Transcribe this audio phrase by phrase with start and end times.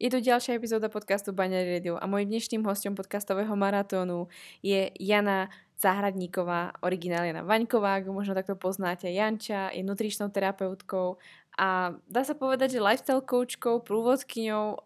[0.00, 4.32] Je to ďalšia epizóda podcastu Baňary Radio a mojím dnešným hostom podcastového maratónu
[4.64, 9.12] je Jana Záhradníková, originál Jana Vaňková, ako možno takto poznáte.
[9.12, 11.20] Janča je nutričnou terapeutkou
[11.60, 14.80] a dá sa povedať, že lifestyle coachkou, prúvodkyňou,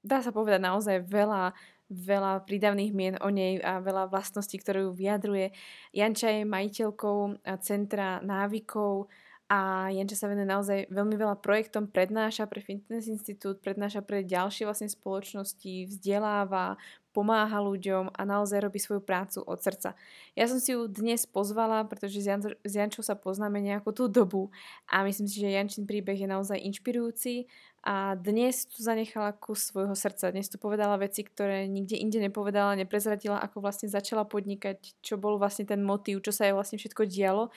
[0.00, 1.52] dá sa povedať naozaj veľa
[1.92, 5.52] veľa prídavných mien o nej a veľa vlastností, ktoré ju vyjadruje.
[5.92, 9.12] Janča je majiteľkou Centra návykov,
[9.44, 14.64] a Janča sa venuje naozaj veľmi veľa projektom, prednáša pre Fitness Institute, prednáša pre ďalšie
[14.64, 16.80] vlastne spoločnosti, vzdeláva,
[17.14, 19.94] pomáha ľuďom a naozaj robí svoju prácu od srdca.
[20.34, 24.50] Ja som si ju dnes pozvala, pretože s, s Jančou sa poznáme nejakú tú dobu
[24.90, 27.46] a myslím si, že Jančin príbeh je naozaj inšpirujúci
[27.86, 30.32] a dnes tu zanechala kus svojho srdca.
[30.34, 35.38] Dnes tu povedala veci, ktoré nikde inde nepovedala, neprezradila, ako vlastne začala podnikať, čo bol
[35.38, 37.54] vlastne ten motív, čo sa jej vlastne všetko dialo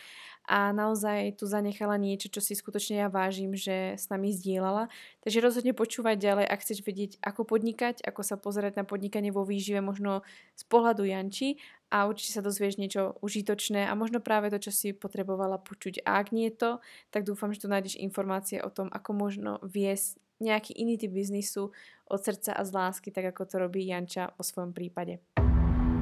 [0.47, 4.87] a naozaj tu zanechala niečo, čo si skutočne ja vážim, že s nami zdieľala.
[5.19, 9.43] Takže rozhodne počúvať ďalej, ak chceš vedieť, ako podnikať, ako sa pozerať na podnikanie vo
[9.43, 10.23] výžive možno
[10.55, 11.59] z pohľadu Janči
[11.91, 16.07] a určite sa dozvieš niečo užitočné a možno práve to, čo si potrebovala počuť.
[16.07, 16.79] A ak nie to,
[17.11, 21.73] tak dúfam, že tu nájdeš informácie o tom, ako možno viesť nejaký iný typ biznisu
[22.07, 25.19] od srdca a z lásky, tak ako to robí Janča vo svojom prípade.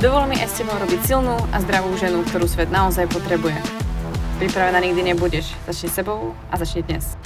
[0.00, 3.60] Dovol mi aj s tebou robiť silnú a zdravú ženu, ktorú svet naozaj potrebuje.
[4.40, 5.52] Pripravená nikdy nebudeš.
[5.68, 7.20] Začni sebou a začni dnes.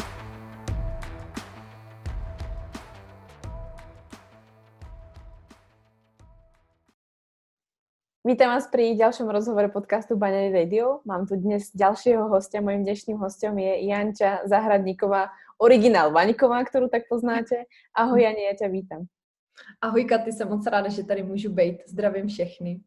[8.27, 10.99] Vítam vás pri ďalšom rozhovore podcastu Baňany Radio.
[11.07, 12.59] Mám tu dnes ďalšieho hostia.
[12.59, 15.31] Mojím dnešným hostem je Janča Zahradníková,
[15.63, 17.71] originál Vaňková, ktorú tak poznáte.
[17.95, 19.07] Ahoj Jani, ja ťa vítam.
[19.81, 21.79] Ahoj Katy, jsem moc ráda, že tady můžu být.
[21.87, 22.81] Zdravím všechny.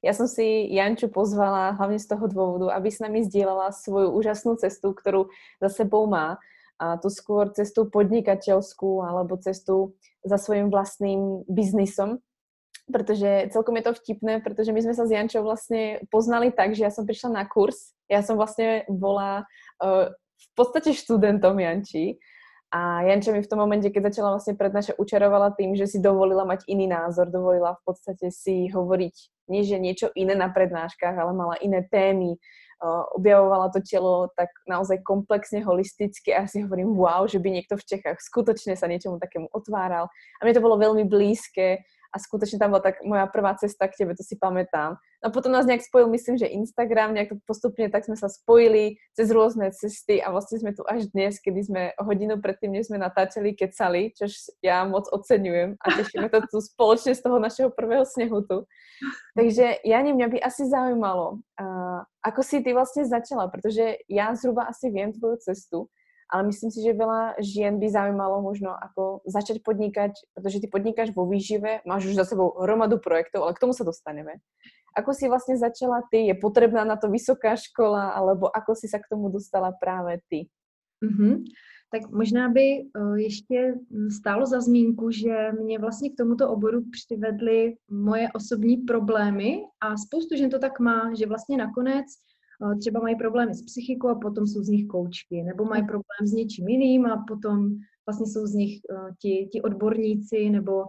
[0.00, 4.56] Ja som si Janču pozvala hlavne z toho dôvodu, aby s nami zdieľala svoju úžasnú
[4.56, 5.28] cestu, ktorú
[5.60, 6.40] za sebou má.
[6.80, 9.92] A to skôr cestu podnikateľskú alebo cestu
[10.24, 12.24] za svojim vlastným biznisom.
[12.88, 16.88] Protože celkom je to vtipné, protože my sme sa s Jančou vlastne poznali tak, že
[16.88, 17.92] ja som prišla na kurz.
[18.08, 19.44] Ja som vlastne bola
[19.84, 22.16] uh, v podstate študentom Janči
[22.70, 26.46] a Janča mi v tom momente, keď začala vlastne prednášať, učarovala tým, že si dovolila
[26.46, 29.14] mať iný názor, dovolila v podstate si hovoriť
[29.50, 32.38] nie, že niečo iné na prednáškach, ale mala iné témy,
[33.18, 37.84] objavovala to telo tak naozaj komplexne, holisticky a si hovorím, wow, že by niekto v
[37.84, 40.08] Čechách skutočne sa niečomu takému otváral.
[40.38, 44.02] A mne to bolo veľmi blízke a skutočne tam bola tak moja prvá cesta k
[44.02, 44.98] tebe, to si pamätám.
[45.20, 48.96] No potom nás nejak spojil, myslím, že Instagram, nejak to postupne tak sme sa spojili
[49.12, 52.96] cez rôzne cesty a vlastne sme tu až dnes, kedy sme hodinu predtým, než sme
[52.96, 54.32] natáčali, kecali, čož
[54.64, 58.64] ja moc oceňujem a tešíme to tu spoločne z toho našeho prvého snehu tu.
[59.36, 64.72] Takže Jani, mňa by asi zaujímalo, uh, ako si ty vlastne začala, protože ja zhruba
[64.72, 65.92] asi viem tvoju cestu,
[66.32, 71.10] ale myslím si, že veľa žien by zaujímalo možno ako začať podnikať, protože ty podnikáš
[71.10, 74.38] vo výžive, máš už za sebou hromadu projektov, ale k tomu sa dostaneme.
[74.94, 76.26] Ako si vlastne začala ty?
[76.26, 80.50] Je potrebná na to vysoká škola, alebo ako si sa k tomu dostala práve ty?
[81.02, 81.34] Mm-hmm.
[81.90, 83.74] Tak možná by uh, ještě
[84.10, 90.36] stálo za zmínku, že mě vlastně k tomuto oboru přivedly moje osobní problémy a spoustu
[90.36, 92.06] žen to tak má, že vlastně nakonec
[92.78, 96.32] třeba mají problémy s psychikou a potom jsou z nich koučky, nebo mají problém s
[96.32, 97.70] něčím jiným a potom
[98.06, 98.80] vlastně jsou z nich
[99.22, 100.84] ti, ti odborníci nebo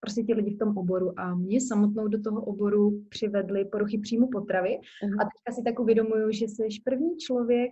[0.00, 1.20] prostě ti lidi v tom oboru.
[1.20, 4.68] A mě samotnou do toho oboru přivedly poruchy příjmu potravy.
[4.68, 5.14] Uh-huh.
[5.20, 7.70] A teďka si tak uvědomuju, že jsi první člověk,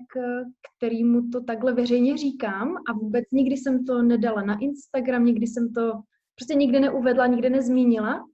[0.77, 5.73] kterýmu to takhle veřejně říkám a vůbec nikdy jsem to nedala na Instagram, nikdy jsem
[5.73, 5.93] to
[6.35, 8.25] prostě nikdy neuvedla, nikdy nezmínila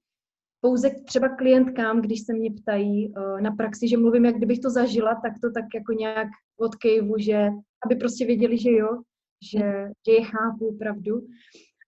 [0.65, 4.71] pouze třeba klientkám, když se mě ptají uh, na praxi, že mluvím, jak kdybych to
[4.71, 7.49] zažila, tak to tak jako nějak odkejvu, že
[7.87, 8.89] aby prostě věděli, že jo,
[9.53, 11.27] že, že je chápu pravdu.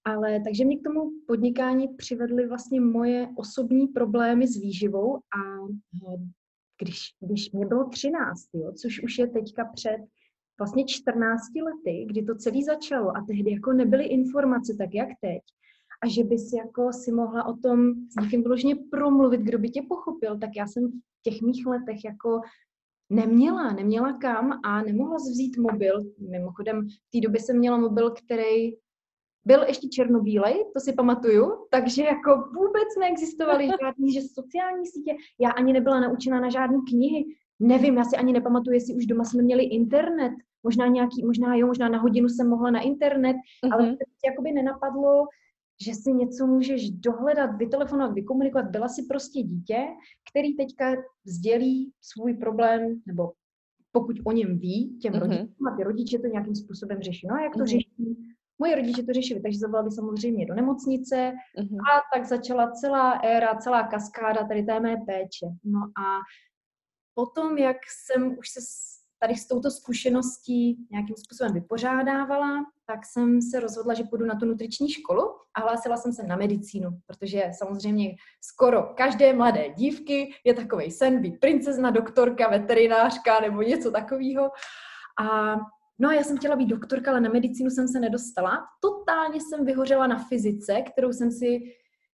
[0.04, 5.40] Ale takže mě k tomu podnikání přivedly vlastně moje osobní problémy s výživou a
[6.02, 6.16] no,
[6.82, 9.98] když, když mě bylo 13, jo, což už je teďka před
[10.58, 15.42] vlastně 14 lety, kdy to celé začalo a tehdy jako nebyly informace tak, jak teď,
[16.02, 19.82] a že bys jako si mohla o tom s někým vyloženě promluvit, kdo by tě
[19.88, 22.40] pochopil, tak já jsem v těch mých letech jako
[23.10, 25.94] neměla, neměla kam a nemohla vzít mobil.
[26.30, 28.72] Mimochodem, v té době jsem měla mobil, který
[29.44, 35.14] byl ještě černobílej, to si pamatuju, takže jako vůbec neexistovaly žádný že sociální sítě.
[35.40, 37.24] Já ani nebyla naučena na žádné knihy.
[37.60, 40.32] Nevím, já si ani nepamatuju, jestli už doma jsme měli internet.
[40.62, 43.72] Možná nějaký, možná jo, možná na hodinu jsem mohla na internet, mm-hmm.
[43.72, 45.26] ale to jakoby nenapadlo,
[45.84, 48.70] že si něco můžeš dohledat, vytelefonovat, vykomunikovat.
[48.70, 49.86] Byla si prostě dítě,
[50.30, 53.32] který teďka sdělí svůj problém, nebo
[53.92, 55.20] pokud o něm ví, těm mm-hmm.
[55.20, 57.26] rodičům a ty rodiče to nějakým způsobem řeší.
[57.26, 57.66] No a jak to mm-hmm.
[57.66, 58.16] řeší?
[58.58, 61.76] Moje rodiče to řešili, takže zavolali samozřejmě do nemocnice mm-hmm.
[61.76, 65.46] a tak začala celá éra, celá kaskáda tady té mé péče.
[65.64, 66.20] No a
[67.14, 67.76] potom, jak
[68.06, 68.60] jsem už se
[69.18, 74.46] tady s touto zkušeností nějakým způsobem vypořádávala, tak jsem se rozhodla, že půjdu na tu
[74.46, 75.22] nutriční školu
[75.54, 81.20] a hlásila jsem se na medicínu, protože samozřejmě skoro každé mladé dívky je takový sen
[81.20, 84.50] být princezna, doktorka, veterinářka nebo něco takového.
[85.20, 85.56] A
[85.98, 88.58] No a já jsem chtěla být doktorka, ale na medicínu jsem se nedostala.
[88.80, 91.60] Totálně jsem vyhořela na fyzice, kterou jsem si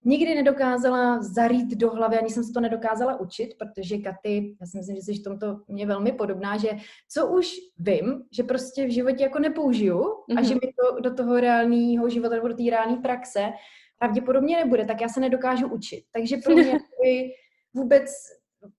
[0.04, 4.78] nikdy nedokázala zarít do hlavy, ani jsem se to nedokázala učit, protože Katy, já si
[4.78, 6.69] myslím, že jsi v tomto mě velmi podobná, že
[7.08, 10.37] co už vím, že prostě v životě jako nepoužiju mm-hmm.
[10.37, 10.44] a mhm.
[10.44, 13.52] že mi to do toho reálného života nebo do té reálné praxe
[13.99, 16.05] pravděpodobně nebude, tak já se nedokážu učit.
[16.12, 16.78] Takže pro mě
[17.75, 18.10] vůbec,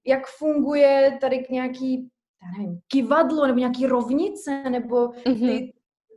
[0.06, 2.10] jak funguje tady nějaký
[2.44, 5.72] já nevím, kivadlo nebo nějaký rovnice nebo ty, mm-hmm.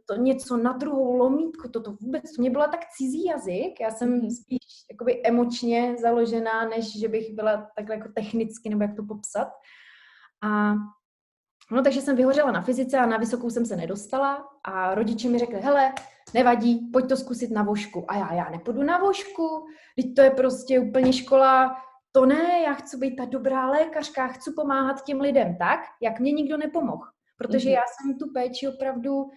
[0.07, 4.21] To něco na druhou lomítku, toto vůbec, to mě byla tak cizí jazyk, já jsem
[4.21, 4.43] mm-hmm.
[4.43, 4.59] spíš
[4.91, 9.49] jakoby emočně založená, než že bych byla takhle jako technicky, nebo jak to popsat.
[10.43, 10.75] A
[11.71, 15.39] no takže jsem vyhořela na fyzice a na vysokou jsem se nedostala a rodiče mi
[15.39, 15.93] řekli, hele,
[16.35, 18.05] nevadí, pojď to zkusit na vošku.
[18.09, 19.67] A já, já nepůjdu na vošku,
[19.97, 21.77] teď to je prostě úplně škola
[22.13, 26.33] to ne, já chci být ta dobrá lékařka, chci pomáhat těm lidem tak, jak mě
[26.33, 27.05] nikdo nepomohl.
[27.39, 27.73] Protože mm-hmm.
[27.73, 29.31] já jsem tu péči opravdu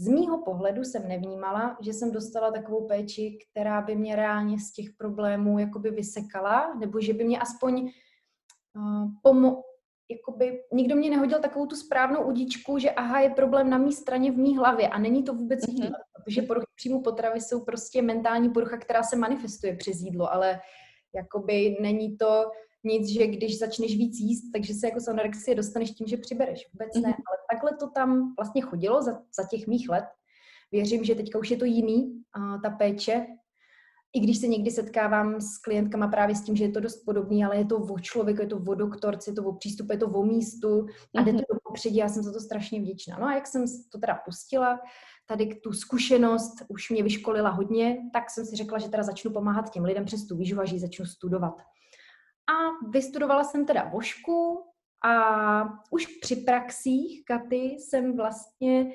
[0.00, 4.72] z mýho pohledu jsem nevnímala, že jsem dostala takovou péči, která by mě reálně z
[4.72, 7.90] těch problémů jakoby vysekala, nebo že by mě aspoň
[8.76, 9.62] uh, pomo-
[10.10, 14.32] jakoby, nikdo mě nehodil takovou tu správnou udičku, že aha, je problém na mé straně
[14.32, 16.24] v mý hlavě a není to vůbec jídlo, mm-hmm.
[16.24, 20.60] protože poruchy příjmu potravy jsou prostě mentální porucha, která se manifestuje přes jídlo, ale
[21.14, 22.50] Jakoby není to
[22.84, 26.68] nic, že když začneš víc jíst, takže se jako z anorexie dostaneš tím, že přibereš.
[26.72, 27.22] Vůbec ne, mm-hmm.
[27.28, 30.04] ale takhle to tam vlastně chodilo za, za těch mých let.
[30.72, 33.26] Věřím, že teďka už je to jiný, a ta péče.
[34.12, 37.44] I když se někdy setkávám s klientkama právě s tím, že je to dost podobný,
[37.44, 40.06] ale je to o člověku, je to o doktorci, je to o přístupu, je to
[40.06, 40.86] o místu
[41.16, 41.54] a jde to mm-hmm.
[41.54, 41.96] do popředí.
[41.96, 43.18] Já jsem za to strašně vděčná.
[43.18, 44.80] No a jak jsem to teda pustila,
[45.26, 49.70] tady tu zkušenost už mě vyškolila hodně, tak jsem si řekla, že teda začnu pomáhat
[49.70, 51.62] těm lidem přes tu výživu a že ji začnu studovat.
[52.50, 54.64] A vystudovala jsem teda vošku
[55.04, 55.14] a
[55.90, 58.92] už při praxích Katy jsem vlastně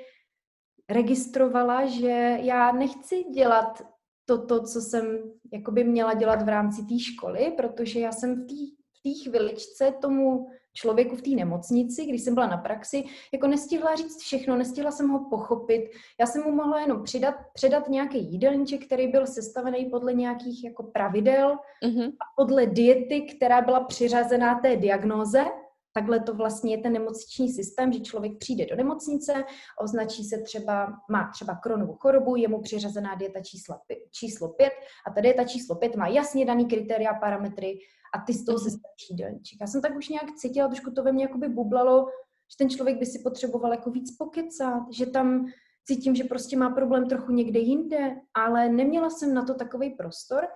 [0.89, 3.81] registrovala, že já nechci dělat
[4.25, 8.55] toto, co jsem jakoby měla dělat v rámci té školy, protože já jsem v té
[9.03, 14.21] v chviličce tomu člověku v té nemocnici, když jsem byla na praxi, jako nestihla říct
[14.21, 15.89] všechno, nestihla jsem ho pochopit.
[16.19, 20.83] Já jsem mu mohla jenom přidat, předat nějaký jídelníček, který byl sestavený podle nějakých jako
[20.83, 22.07] pravidel mm-hmm.
[22.07, 25.45] a podle diety, která byla přiřazená té diagnóze.
[25.93, 29.33] Takhle to vlastně je ten nemocniční systém, že člověk přijde do nemocnice,
[29.81, 33.75] označí se třeba, má třeba kronovou chorobu, je mu přiřazená dieta číslo,
[34.11, 34.73] číslo 5
[35.07, 37.79] a ta dieta číslo 5 má jasně daný kritéria, parametry
[38.15, 39.57] a ty z toho se stačí jídelníček.
[39.61, 42.05] Já jsem tak už nějak cítila, trošku to ve mně jakoby bublalo,
[42.51, 45.45] že ten člověk by si potřeboval jako víc pokecat, že tam
[45.85, 50.47] cítím, že prostě má problém trochu někde jinde, ale neměla jsem na to takový prostor.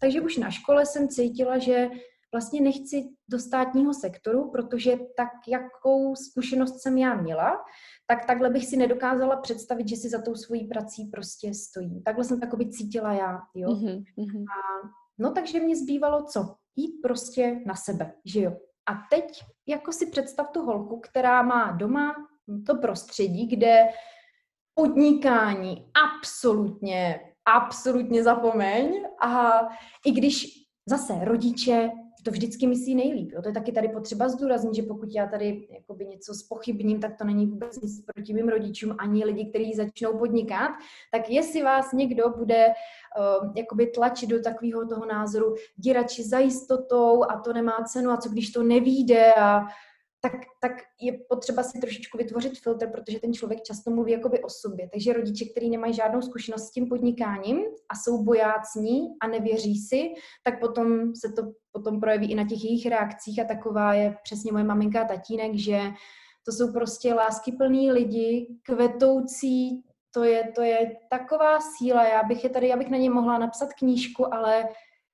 [0.00, 1.90] Takže už na škole jsem cítila, že
[2.32, 7.64] vlastně nechci do státního sektoru, protože tak, jakou zkušenost jsem já měla,
[8.06, 12.02] tak takhle bych si nedokázala představit, že si za tou svojí prací prostě stojím.
[12.02, 13.68] Takhle jsem takový cítila já, jo.
[13.68, 14.44] Mm-hmm.
[14.44, 16.54] A, no takže mě zbývalo co?
[16.76, 18.56] Jít prostě na sebe, že jo.
[18.86, 22.14] A teď jako si představ tu holku, která má doma
[22.66, 23.86] to prostředí, kde
[24.74, 29.60] podnikání absolutně, absolutně zapomeň a
[30.06, 30.46] i když
[30.86, 31.90] zase rodiče
[32.24, 33.32] to vždycky myslí nejlíp.
[33.32, 33.42] Jo.
[33.42, 37.24] To je taky tady potřeba zdůraznit, že pokud já tady jakoby něco spochybním, tak to
[37.24, 40.70] není vůbec nic proti mým rodičům, ani lidi, kteří začnou podnikat.
[41.12, 47.24] Tak jestli vás někdo bude uh, jakoby tlačit do takového toho názoru, dírači za jistotou
[47.24, 49.60] a to nemá cenu a co když to nevíde a
[50.24, 54.48] tak, tak je potřeba si trošičku vytvořit filtr, protože ten člověk často mluví jakoby o
[54.48, 54.88] sobě.
[54.92, 60.08] Takže rodiče, kteří nemají žádnou zkušenost s tím podnikáním a jsou bojácní a nevěří si,
[60.44, 64.52] tak potom se to potom projeví i na těch jejich reakcích a taková je přesně
[64.52, 65.80] moje maminka a tatínek, že
[66.44, 69.82] to jsou prostě láskyplní lidi, kvetoucí
[70.14, 73.38] to je, to je taková síla, já bych je tady, já bych na ně mohla
[73.38, 74.68] napsat knížku, ale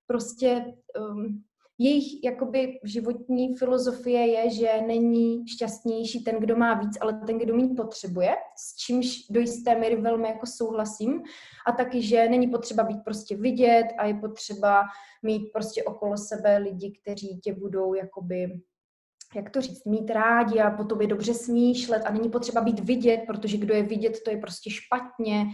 [0.06, 0.64] prostě
[0.98, 1.44] um,
[1.82, 7.54] jejich jakoby životní filozofie je, že není šťastnější ten, kdo má víc, ale ten, kdo
[7.56, 11.22] mít potřebuje, s čímž do jisté míry velmi jako souhlasím.
[11.66, 14.82] A taky, že není potřeba být prostě vidět a je potřeba
[15.22, 18.60] mít prostě okolo sebe lidi, kteří tě budou jakoby
[19.34, 23.20] jak to říct, mít rádi a po tobě dobře smýšlet a není potřeba být vidět,
[23.26, 25.46] protože kdo je vidět, to je prostě špatně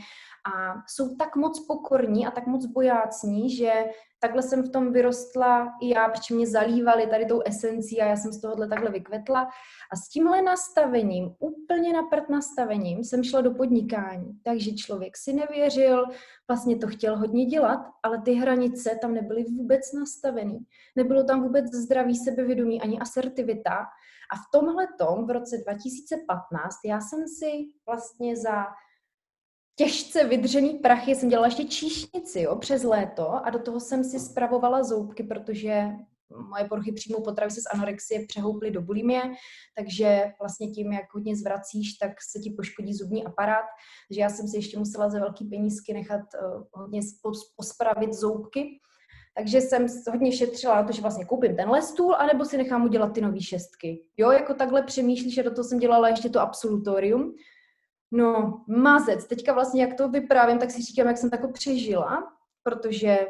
[0.47, 3.73] a jsou tak moc pokorní a tak moc bojácní, že
[4.21, 8.17] takhle jsem v tom vyrostla i já, protože mě zalívali tady tou esencí a já
[8.17, 9.49] jsem z tohohle takhle vykvetla.
[9.93, 14.41] A s tímhle nastavením, úplně na prd nastavením, jsem šla do podnikání.
[14.45, 16.05] Takže člověk si nevěřil,
[16.49, 20.59] vlastně to chtěl hodně dělat, ale ty hranice tam nebyly vůbec nastavený.
[20.97, 23.77] Nebylo tam vůbec zdravý sebevědomí ani asertivita.
[24.33, 27.51] A v tomhle tom v roce 2015 já jsem si
[27.87, 28.65] vlastně za
[29.77, 34.21] těžce vydřený prachy, jsem dělala ještě číšnici jo, přes léto a do toho jsem si
[34.21, 35.85] spravovala zoubky, protože
[36.49, 39.23] moje poruchy příjmu potravy se z anorexie přehouply do bulimie,
[39.77, 43.65] takže vlastně tím, jak hodně zvracíš, tak se ti poškodí zubní aparát.
[44.09, 47.01] Takže já jsem si ještě musela za velký penízky nechat uh, hodně
[47.57, 48.81] pospravit zoubky.
[49.37, 53.13] Takže jsem hodně šetřila na to, že vlastně koupím tenhle stůl, anebo si nechám udělat
[53.13, 54.03] ty nové šestky.
[54.17, 57.35] Jo, jako takhle přemýšlíš, a do toho jsem dělala ještě to absolutorium,
[58.11, 59.27] No, mazec.
[59.27, 62.33] Teďka vlastně, jak to vyprávím, tak si říkám, jak jsem tako přežila,
[62.63, 63.29] protože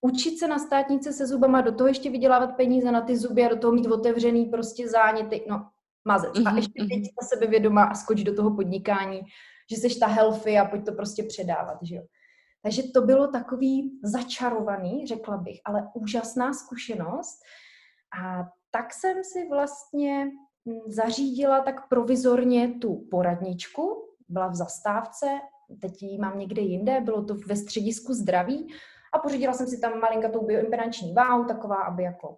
[0.00, 3.48] učit se na státnice se zubama, do toho ještě vydělávat peníze na ty zuby a
[3.48, 5.68] do toho mít otevřený prostě záněty, no,
[6.04, 6.36] mazec.
[6.36, 9.20] A mhm, ještě teď na sebe vědomá a skoč do toho podnikání,
[9.70, 12.02] že seš ta healthy a pojď to prostě předávat, že jo.
[12.62, 17.40] Takže to bylo takový začarovaný, řekla bych, ale úžasná zkušenost.
[18.22, 20.30] A tak jsem si vlastně
[20.86, 25.26] zařídila tak provizorně tu poradničku, byla v zastávce,
[25.80, 28.68] teď ji mám někde jinde, bylo to ve středisku zdraví
[29.12, 32.36] a pořídila jsem si tam malinkatou bioimpedanční váhu, taková, aby jako,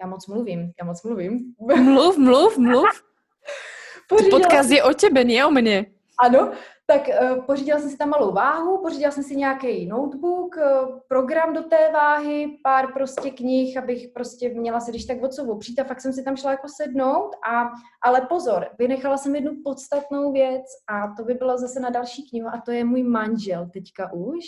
[0.00, 1.54] já moc mluvím, já moc mluvím.
[1.60, 2.86] Mluv, mluv, mluv.
[4.08, 4.40] Pořídila...
[4.40, 5.86] Podcast je o tebe, ne o mně.
[6.18, 6.52] Ano,
[6.86, 11.52] tak uh, pořídila jsem si tam malou váhu, pořídila jsem si nějaký notebook, uh, program
[11.54, 15.78] do té váhy, pár prostě knih, abych prostě měla se když tak o co opřít
[15.78, 17.68] a fakt jsem si tam šla jako sednout a,
[18.02, 22.48] ale pozor, vynechala jsem jednu podstatnou věc a to by bylo zase na další knihu
[22.48, 24.44] a to je můj manžel teďka už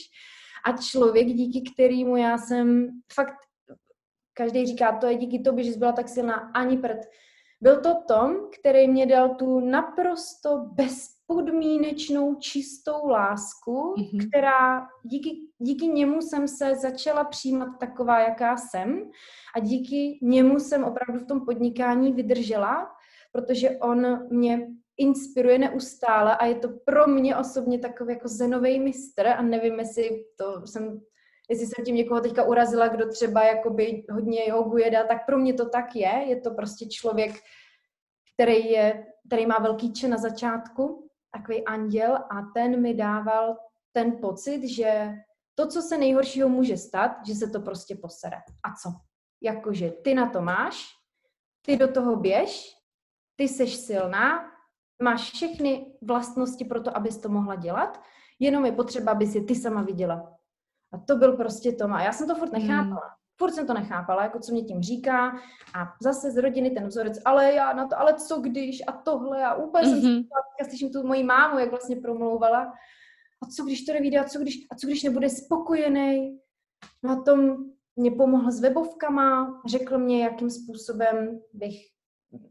[0.66, 3.34] a člověk, díky kterému já jsem fakt,
[4.34, 6.98] každý říká, to je díky tobě, že jsi byla tak silná, ani prd.
[7.60, 14.28] Byl to Tom, který mě dal tu naprosto bez podmínečnou čistou lásku, mm-hmm.
[14.28, 19.10] která díky, díky němu jsem se začala přijímat taková, jaká jsem
[19.56, 22.90] a díky němu jsem opravdu v tom podnikání vydržela,
[23.32, 29.26] protože on mě inspiruje neustále a je to pro mě osobně takový jako zenový mistr
[29.26, 31.00] a nevím, jestli to jsem
[31.50, 35.54] jestli jsem tím někoho teďka urazila, kdo třeba jakoby hodně jogu jede, tak pro mě
[35.54, 36.24] to tak je.
[36.26, 37.32] Je to prostě člověk,
[38.34, 41.05] který, je, který má velký če na začátku
[41.38, 43.56] takový anděl a ten mi dával
[43.92, 45.14] ten pocit, že
[45.54, 48.36] to, co se nejhoršího může stát, že se to prostě posere.
[48.36, 48.90] A co?
[49.42, 50.86] Jakože ty na to máš,
[51.62, 52.76] ty do toho běž,
[53.36, 54.50] ty seš silná,
[55.02, 58.02] máš všechny vlastnosti pro to, abys to mohla dělat,
[58.38, 60.36] jenom je potřeba, aby si ty sama viděla.
[60.92, 61.84] A to byl prostě to.
[61.84, 62.62] A já jsem to furt hmm.
[62.62, 63.16] nechápala.
[63.38, 65.28] Furt jsem to nechápala, jako co mě tím říká
[65.74, 69.44] a zase z rodiny ten vzorec, ale já na to, ale co když a tohle
[69.44, 70.00] a úplně mm-hmm.
[70.00, 70.22] jsem mhm.
[70.62, 72.72] si slyším tu moji mámu, jak vlastně promlouvala
[73.42, 76.38] a co když to nevíde a co když, a co když nebude spokojený.
[77.02, 77.56] No a tom
[77.96, 81.76] mě pomohl s webovkama, řekl mě, jakým způsobem bych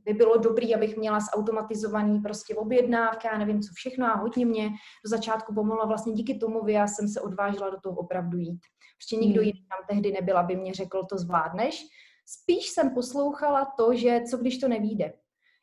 [0.05, 4.69] by bylo dobrý, abych měla zautomatizovaný prostě objednávky, já nevím co všechno a hodně mě
[5.05, 8.59] do začátku pomohla vlastně díky tomu, já jsem se odvážila do toho opravdu jít.
[8.97, 9.47] Prostě nikdo hmm.
[9.47, 11.85] jiný tam tehdy nebyl, aby mě řekl, to zvládneš.
[12.25, 15.13] Spíš jsem poslouchala to, že co když to nevíde.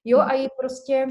[0.04, 0.28] Jo, hmm.
[0.30, 1.06] a i prostě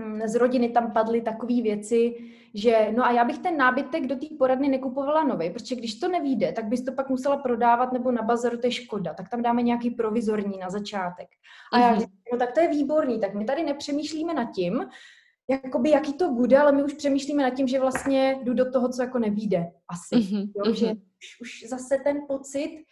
[0.00, 2.14] hm, z rodiny tam padly takové věci,
[2.54, 6.08] že no a já bych ten nábytek do té poradny nekupovala nový, protože když to
[6.08, 9.42] nevíde, tak bys to pak musela prodávat nebo na bazaru, to je škoda, tak tam
[9.42, 11.28] dáme nějaký provizorní na začátek.
[11.72, 14.88] A já říkám, no tak to je výborný, tak my tady nepřemýšlíme nad tím,
[15.48, 18.88] jakoby jaký to bude, ale my už přemýšlíme nad tím, že vlastně jdu do toho,
[18.88, 20.14] co jako nevíde asi.
[20.14, 20.52] Mm-hmm.
[20.56, 22.84] Jo, že už, už zase ten pocit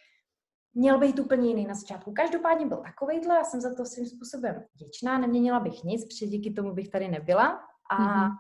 [0.75, 2.13] měl být úplně jiný na začátku.
[2.13, 6.53] Každopádně byl takovejhle, já jsem za to svým způsobem vděčná, neměnila bych nic, protože díky
[6.53, 7.61] tomu bych tady nebyla.
[7.91, 8.31] A mm-hmm.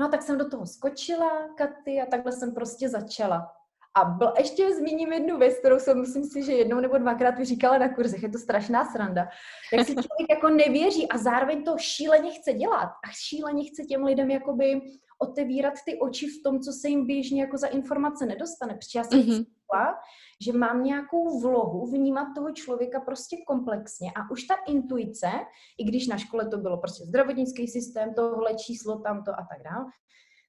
[0.00, 3.52] no tak jsem do toho skočila, Katy, a takhle jsem prostě začala.
[3.96, 7.78] A byl, ještě zmíním jednu věc, kterou jsem, myslím si, že jednou nebo dvakrát vyříkala
[7.78, 8.22] na kurzech.
[8.22, 9.28] Je to strašná sranda.
[9.72, 12.88] Jak si člověk jako nevěří a zároveň to šíleně chce dělat.
[12.88, 14.80] A šíleně chce těm lidem jakoby
[15.18, 18.74] otevírat ty oči v tom, co se jim běžně jako za informace nedostane.
[18.74, 19.44] Protože já jsem mm-hmm.
[19.44, 19.94] cítila,
[20.40, 25.30] že mám nějakou vlohu vnímat toho člověka prostě komplexně a už ta intuice,
[25.78, 29.86] i když na škole to bylo prostě zdravotnický systém, tohle číslo, tamto a tak dále,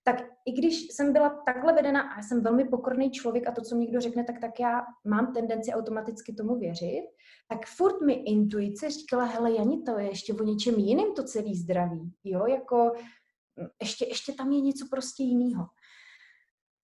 [0.07, 3.75] tak i když jsem byla takhle vedena a jsem velmi pokorný člověk a to, co
[3.75, 7.03] mi někdo řekne, tak, tak já mám tendenci automaticky tomu věřit,
[7.49, 11.55] tak furt mi intuice říkala, hele Jani, to je ještě o něčem jiným to celý
[11.55, 12.91] zdraví, jo, jako
[13.81, 15.65] ještě, ještě tam je něco prostě jiného.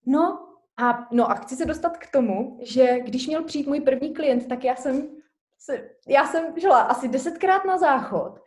[0.07, 0.39] No
[0.77, 4.47] a, no a chci se dostat k tomu, že když měl přijít můj první klient,
[4.47, 5.07] tak já jsem
[5.65, 8.39] se, já jsem šla asi desetkrát na záchod.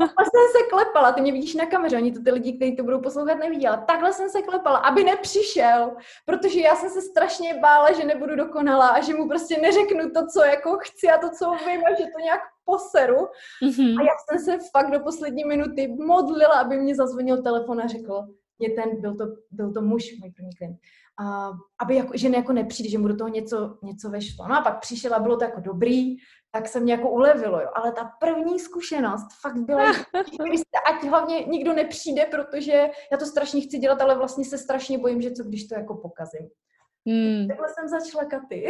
[0.00, 2.82] A jsem se klepala, ty mě vidíš na kameře, oni to ty lidi, kteří to
[2.82, 3.76] budou poslouchat, neviděla.
[3.76, 5.96] Takhle jsem se klepala, aby nepřišel,
[6.26, 10.26] protože já jsem se strašně bála, že nebudu dokonalá a že mu prostě neřeknu to,
[10.26, 13.28] co jako chci a to, co vím a že to nějak poseru.
[13.62, 14.00] Mm-hmm.
[14.00, 18.24] A já jsem se fakt do poslední minuty modlila, aby mě zazvonil telefon a řekl,
[18.58, 20.76] mě ten, byl to, byl to muž, můj první klient,
[21.20, 24.48] a, aby jako, že ne, jako nepřijde, že mu do toho něco, něco vešlo.
[24.48, 26.16] No a pak přišel a bylo to jako dobrý,
[26.50, 27.68] tak se mě jako ulevilo, jo.
[27.74, 29.90] Ale ta první zkušenost fakt byla,
[30.90, 35.22] ať hlavně nikdo nepřijde, protože já to strašně chci dělat, ale vlastně se strašně bojím,
[35.22, 36.48] že co když to jako pokazím.
[37.08, 37.48] Hmm.
[37.48, 38.66] Takhle jsem začala Katy.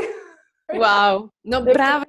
[0.74, 2.06] Wow, no právě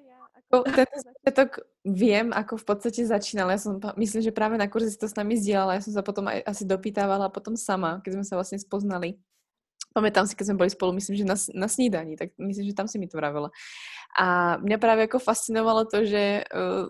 [0.52, 3.54] jako tento začiatok viem, ako v podstate začínala.
[3.54, 5.78] Ja som, myslím, že práve na kurze si to s nami zdieľala.
[5.78, 9.22] Ja som sa potom aj asi dopýtávala potom sama, keď sme sa vlastne spoznali.
[9.90, 12.86] Pamätám si, keď sme boli spolu, myslím, že na, na snídaní, tak myslím, že tam
[12.86, 13.50] si mi to vravila.
[14.14, 16.90] A mňa práve ako fascinovalo to, že uh,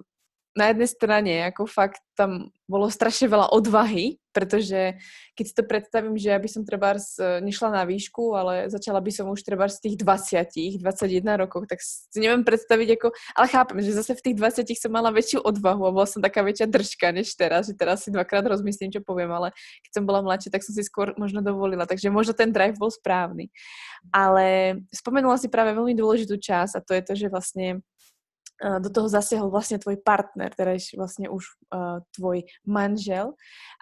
[0.57, 4.99] na jednej strane ako fakt tam bolo strašne veľa odvahy, pretože
[5.33, 6.99] keď si to predstavím, že ja by som treba e,
[7.41, 11.79] nešla na výšku, ale začala by som už treba z tých 20, 21 rokov, tak
[11.81, 13.07] si neviem predstaviť ako,
[13.39, 16.43] ale chápem, že zase v tých 20 som mala väčšiu odvahu a bola som taká
[16.43, 19.55] väčšia držka než teraz, že teraz si dvakrát rozmyslím, čo poviem, ale
[19.87, 22.91] keď som bola mladšia, tak som si skôr možno dovolila, takže možno ten drive bol
[22.91, 23.47] správny.
[24.11, 27.81] Ale spomenula si práve veľmi dôležitú časť a to je to, že vlastne
[28.59, 33.33] do toho zasiahol vlastne tvoj partner, teda vlastne už uh, tvoj manžel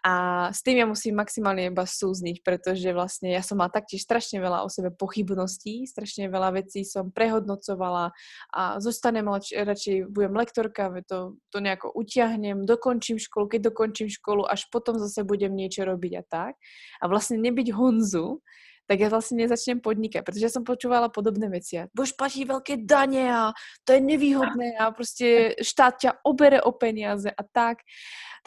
[0.06, 4.38] a s tým ja musím maximálne iba súzniť, pretože vlastne ja som mala taktiež strašne
[4.38, 8.14] veľa o sebe pochybností, strašne veľa vecí som prehodnocovala
[8.54, 14.70] a zostanem radšej, budem lektorka, to, to nejako utiahnem, dokončím školu, keď dokončím školu, až
[14.70, 16.54] potom zase budem niečo robiť a tak.
[17.02, 18.46] A vlastne nebyť Honzu,
[18.88, 21.76] tak ja vlastne nezačnem podnikať, pretože som počúvala podobné veci.
[21.76, 23.52] A budeš platiť veľké dane a
[23.84, 27.84] to je nevýhodné a prostě štát ťa obere o peniaze a tak.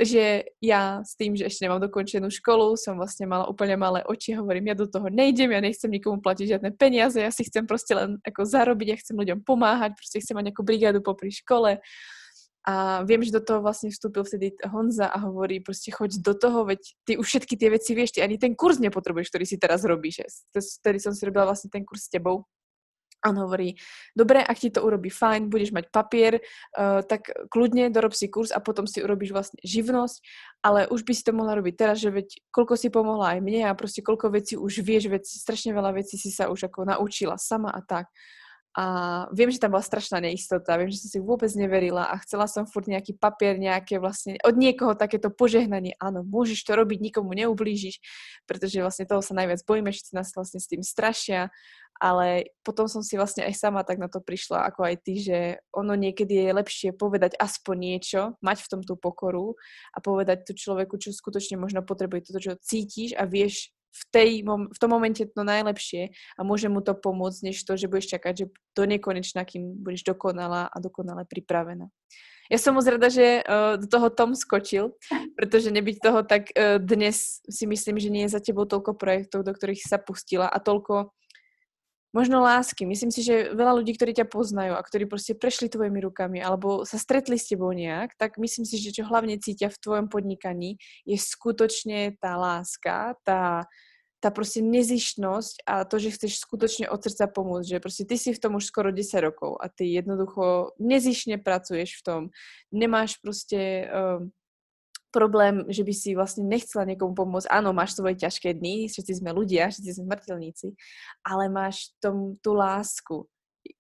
[0.00, 4.32] Takže ja s tým, že ešte nemám dokončenú školu, som vlastne mala úplne malé oči,
[4.32, 7.92] hovorím, ja do toho nejdem, ja nechcem nikomu platiť žiadne peniaze, ja si chcem proste
[7.92, 11.84] len ako zarobiť, ja chcem ľuďom pomáhať, proste chcem mať nejakú brigádu popri škole
[12.60, 16.68] a viem, že do toho vlastne vstúpil vtedy Honza a hovorí, proste choď do toho,
[16.68, 19.80] veď ty už všetky tie veci vieš, ty ani ten kurz nepotrebuješ, ktorý si teraz
[19.80, 20.28] robíš.
[20.52, 22.44] Vtedy som si robila vlastne ten kurz s tebou.
[23.20, 23.76] A on hovorí,
[24.16, 28.48] dobre, ak ti to urobí fajn, budeš mať papier, uh, tak kľudne dorob si kurz
[28.48, 30.18] a potom si urobíš vlastne živnosť,
[30.64, 33.68] ale už by si to mohla robiť teraz, že veď koľko si pomohla aj mne
[33.68, 37.36] a proste koľko vecí už vieš, veď strašne veľa vecí si sa už ako naučila
[37.36, 38.08] sama a tak.
[38.78, 42.46] A viem, že tam bola strašná neistota, viem, že som si vôbec neverila a chcela
[42.46, 45.98] som furt nejaký papier, nejaké vlastne od niekoho takéto požehnanie.
[45.98, 47.98] Áno, môžeš to robiť, nikomu neublížiš,
[48.46, 51.50] pretože vlastne toho sa najviac bojíme, všetci nás vlastne s tým strašia,
[51.98, 55.38] ale potom som si vlastne aj sama tak na to prišla, ako aj ty, že
[55.74, 59.58] ono niekedy je lepšie povedať aspoň niečo, mať v tom tú pokoru
[59.92, 64.30] a povedať tu človeku, čo skutočne možno potrebuje, toto, čo cítiš a vieš v, tej,
[64.46, 68.32] v tom momente to najlepšie a môže mu to pomôcť, než to, že budeš čakať,
[68.34, 68.46] že
[68.78, 71.90] do nekonečna, kým budeš dokonalá a dokonale pripravená.
[72.50, 74.90] Ja som moc rada, že uh, do toho Tom skočil,
[75.38, 79.46] pretože nebyť toho, tak uh, dnes si myslím, že nie je za tebou toľko projektov,
[79.46, 81.14] do ktorých sa pustila a toľko
[82.10, 82.82] možno lásky.
[82.86, 86.82] Myslím si, že veľa ľudí, ktorí ťa poznajú a ktorí proste prešli tvojimi rukami alebo
[86.82, 90.82] sa stretli s tebou nejak, tak myslím si, že čo hlavne cítia v tvojom podnikaní
[91.06, 93.70] je skutočne tá láska, tá,
[94.18, 98.34] tá proste nezištnosť a to, že chceš skutočne od srdca pomôcť, že proste ty si
[98.34, 102.20] v tom už skoro 10 rokov a ty jednoducho nezišne pracuješ v tom,
[102.74, 103.86] nemáš proste...
[103.86, 104.26] Uh,
[105.10, 107.50] problém, že by si vlastne nechcela niekomu pomôcť.
[107.50, 110.74] Áno, máš svoje ťažké dny, všetci sme ľudia, všetci sme smrteľníci,
[111.26, 113.26] ale máš tom, tú lásku.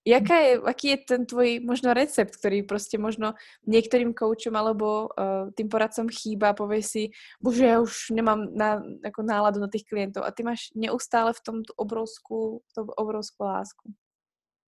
[0.04, 3.34] jaká je, aký je ten tvoj možno recept, ktorý prostě možno
[3.66, 7.10] niektorým koučom alebo uh, tým poradcom chýba, povieš si,
[7.42, 11.40] bože, ja už nemám na, jako náladu na tých klientov a ty máš neustále v
[11.40, 13.92] tom tu obrovskou, tu obrovskou lásku.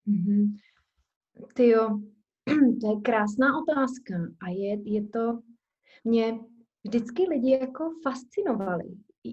[0.07, 0.43] Mm-hmm.
[1.53, 1.99] Ty jo,
[2.79, 5.39] to je krásná otázka a je, je to,
[6.03, 6.39] mě
[6.83, 8.83] vždycky lidi jako fascinovali.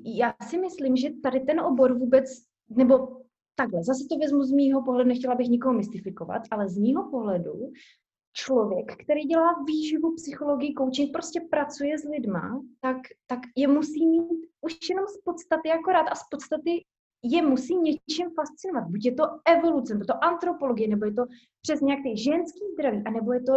[0.04, 2.24] Já si myslím, že tady ten obor vůbec,
[2.68, 3.20] nebo
[3.54, 7.72] takhle, zase to vezmu z mýho pohledu, nechtěla bych nikoho mystifikovat, ale z mýho pohledu
[8.32, 14.28] člověk, který dělá výživu, psychologii, coaching, prostě pracuje s lidma, tak, tak je musí mít
[14.60, 16.84] už jenom z podstaty akorát a z podstaty
[17.22, 18.90] je musí něčím fascinovat.
[18.90, 21.22] Buď je to evoluce, nebo to antropologie, nebo je to
[21.62, 23.52] přes nějaký ženský zdraví, anebo je to,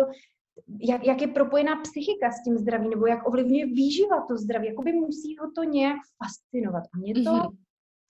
[0.79, 4.67] jak, jak je propojená psychika s tím zdravím, nebo jak ovlivňuje výživa to zdraví.
[4.67, 6.83] Jakoby musí ho to nějak fascinovat.
[6.93, 7.55] A mě to mm-hmm.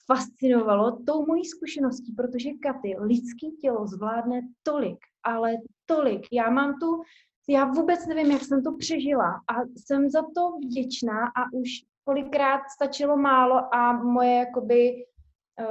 [0.08, 6.22] fascinovalo tou mojí zkušeností, protože Katy, lidský tělo zvládne tolik, ale tolik.
[6.32, 7.02] Já mám tu,
[7.50, 11.70] já vůbec nevím, jak jsem to přežila a jsem za to vděčná a už
[12.06, 15.06] kolikrát stačilo málo a moje jakoby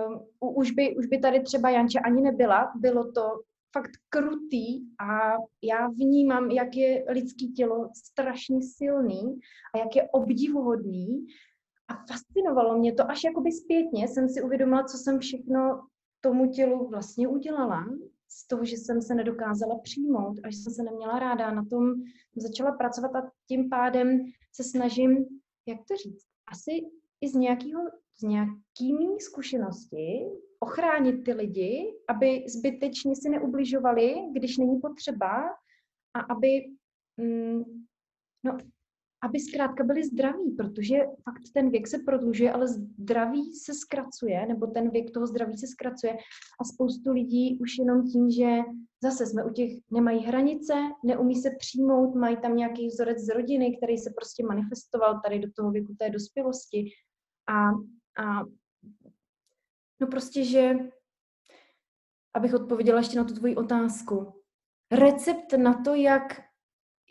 [0.09, 3.41] um, už, by, už by tady třeba Janče ani nebyla, bylo to
[3.73, 9.41] fakt krutý a já vnímám, jak je lidské tělo strašně silný
[9.75, 11.27] a jak je obdivuhodný.
[11.89, 15.87] A fascinovalo mě to až jakoby zpětně, jsem si uvědomila, co jsem všechno
[16.21, 17.85] tomu tělu vlastně udělala,
[18.29, 21.51] z toho, že jsem se nedokázala přijmout a že jsem se neměla ráda.
[21.51, 21.95] Na tom
[22.37, 25.27] začala pracovat a tím pádem se snažím,
[25.67, 26.71] jak to říct, asi
[27.21, 27.83] i z nějakého
[28.19, 30.27] s nějakými zkušenosti
[30.61, 35.49] ochránit ty lidi, aby zbytečně si neubližovali, když není potřeba
[36.15, 36.67] a aby,
[37.17, 37.63] mm,
[38.45, 38.59] no,
[39.25, 44.67] aby zkrátka byli zdraví, protože fakt ten věk se prodlužuje, ale zdraví se zkracuje, nebo
[44.67, 46.13] ten věk toho zdraví se zkracuje
[46.61, 48.59] a spoustu lidí už jenom tím, že
[49.03, 53.77] zase jsme u těch, nemají hranice, neumí se přijmout, mají tam nějaký vzorec z rodiny,
[53.77, 56.91] který se prostě manifestoval tady do toho věku té dospělosti
[57.49, 57.71] a
[58.19, 58.45] a
[60.01, 60.75] no prostě, že
[62.35, 64.43] abych odpověděla ještě na tu tvoji otázku.
[64.91, 66.43] Recept na to, jak,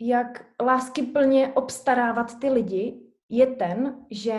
[0.00, 4.38] jak lásky plně obstarávat ty lidi, je ten, že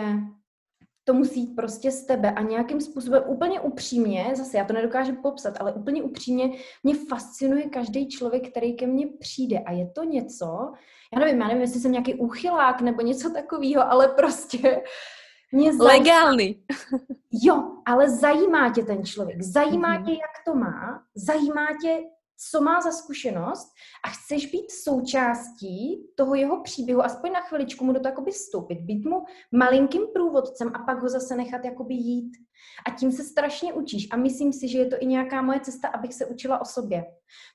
[1.04, 5.16] to musí jít prostě z tebe a nějakým způsobem úplně upřímně, zase já to nedokážu
[5.22, 6.50] popsat, ale úplně upřímně
[6.82, 10.72] mě fascinuje každý člověk, který ke mně přijde a je to něco,
[11.14, 14.82] já nevím, já nevím, jestli jsem nějaký úchylák nebo něco takového, ale prostě
[15.54, 16.56] mě zajímá, Legálny.
[17.32, 20.04] Jo, ale zajímá tě ten člověk, zajímá mm-hmm.
[20.04, 22.02] tě, jak to má, zajímá tě,
[22.50, 23.68] co má za zkušenost
[24.04, 28.80] a chceš být součástí toho jeho příběhu, aspoň na chviličku mu do toho jakoby vstoupit,
[28.80, 32.32] být mu malinkým průvodcem a pak ho zase nechat jakoby jít.
[32.86, 35.88] A tím se strašně učíš a myslím si, že je to i nějaká moje cesta,
[35.88, 37.04] abych se učila o sobě.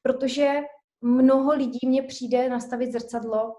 [0.03, 0.53] Protože
[1.01, 3.55] mnoho lidí mě přijde nastavit zrcadlo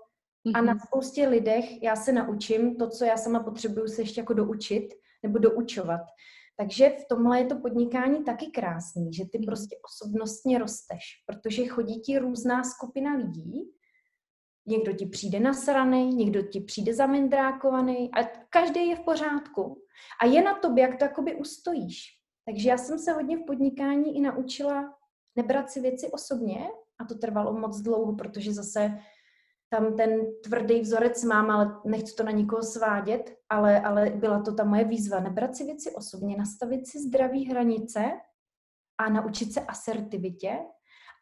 [0.47, 0.59] Mm-hmm.
[0.59, 0.87] A na mm-hmm.
[0.87, 5.39] spoustě lidech já se naučím to, co já sama potřebuju se ještě jako doučit nebo
[5.39, 6.01] doučovat.
[6.57, 9.47] Takže v tomhle je to podnikání taky krásný, že ty mm-hmm.
[9.47, 13.71] prostě osobnostně rosteš, protože chodí ti různá skupina lidí,
[14.67, 19.83] někdo ti přijde nasraný, někdo ti přijde zamindrákovaný a každý je v pořádku.
[20.23, 22.03] A je na tobě, jak to jakoby ustojíš.
[22.47, 24.95] Takže já jsem se hodně v podnikání i naučila
[25.37, 28.99] nebrat si věci osobně a to trvalo moc dlouho, protože zase
[29.71, 34.55] tam ten tvrdý vzorec mám, ale nechci to na nikoho svádět, ale, ale byla to
[34.55, 35.21] ta moje výzva.
[35.21, 38.01] Nebrat si věci osobně, nastavit si zdraví hranice
[38.99, 40.59] a naučit se asertivitě,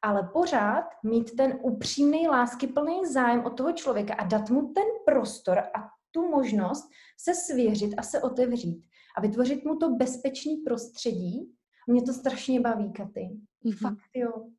[0.02, 5.58] ale pořád mít ten upřímný, láskyplný zájem od toho člověka a dát mu ten prostor
[5.58, 8.84] a tu možnost se svěřit a se otevřít
[9.16, 11.54] a vytvořit mu to bezpečný prostředí.
[11.87, 13.30] Mě to strašně baví, Katy.
[13.64, 13.78] Mm-hmm.
[13.78, 14.50] Fakt, jo.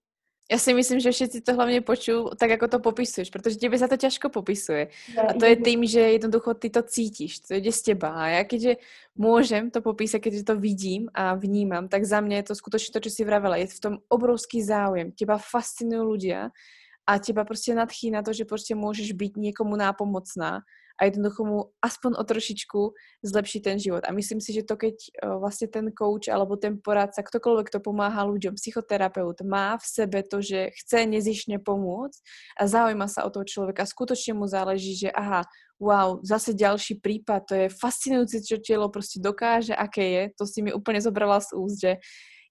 [0.49, 3.85] Ja si myslím, že všetci to hlavne počujú tak, ako to popisuješ, pretože tebe sa
[3.85, 4.89] to ťažko popisuje.
[5.13, 8.17] A to je tým, že jednoducho ty to cítiš, to ide z teba.
[8.17, 8.81] A ja keďže
[9.13, 13.05] môžem to popísať, keďže to vidím a vnímam, tak za mňa je to skutočne to,
[13.05, 13.61] čo si vravela.
[13.61, 15.13] Je v tom obrovský záujem.
[15.13, 16.49] Teba fascinujú ľudia
[17.05, 20.61] a teba prostě nadchý na to, že prostě môžeš byť niekomu nápomocná
[20.99, 22.79] a jednoducho mu aspoň o trošičku
[23.23, 24.03] zlepší ten život.
[24.03, 24.95] A myslím si, že to, keď
[25.39, 30.41] vlastně ten coach alebo ten poradca, ktokoľvek, kto pomáha ľuďom, psychoterapeut, má v sebe to,
[30.43, 32.19] že chce nezišne pomôcť
[32.59, 35.47] a zaujíma sa o toho človeka, skutočne mu záleží, že aha,
[35.79, 40.61] wow, zase ďalší prípad, to je fascinujúce, čo telo prostě dokáže, aké je, to si
[40.61, 41.97] mi úplne zobrala z úst, že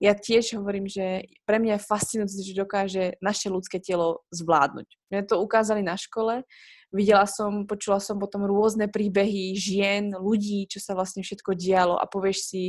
[0.00, 4.86] ja tiež hovorím, že pre mňa je fascinujúce, že dokáže naše ľudské telo zvládnuť.
[5.10, 6.46] Mne to ukázali na škole,
[6.92, 12.08] videla som, počula som potom rôzne príbehy žien, ľudí, čo sa vlastne všetko dialo a
[12.08, 12.62] povieš si,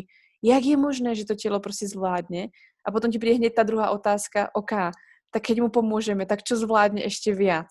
[0.44, 2.48] jak je možné, že to telo prostě zvládne?
[2.88, 4.96] A potom ti príde hneď tá druhá otázka, OK,
[5.30, 7.70] tak keď mu pomôžeme, tak čo zvládne ešte viac?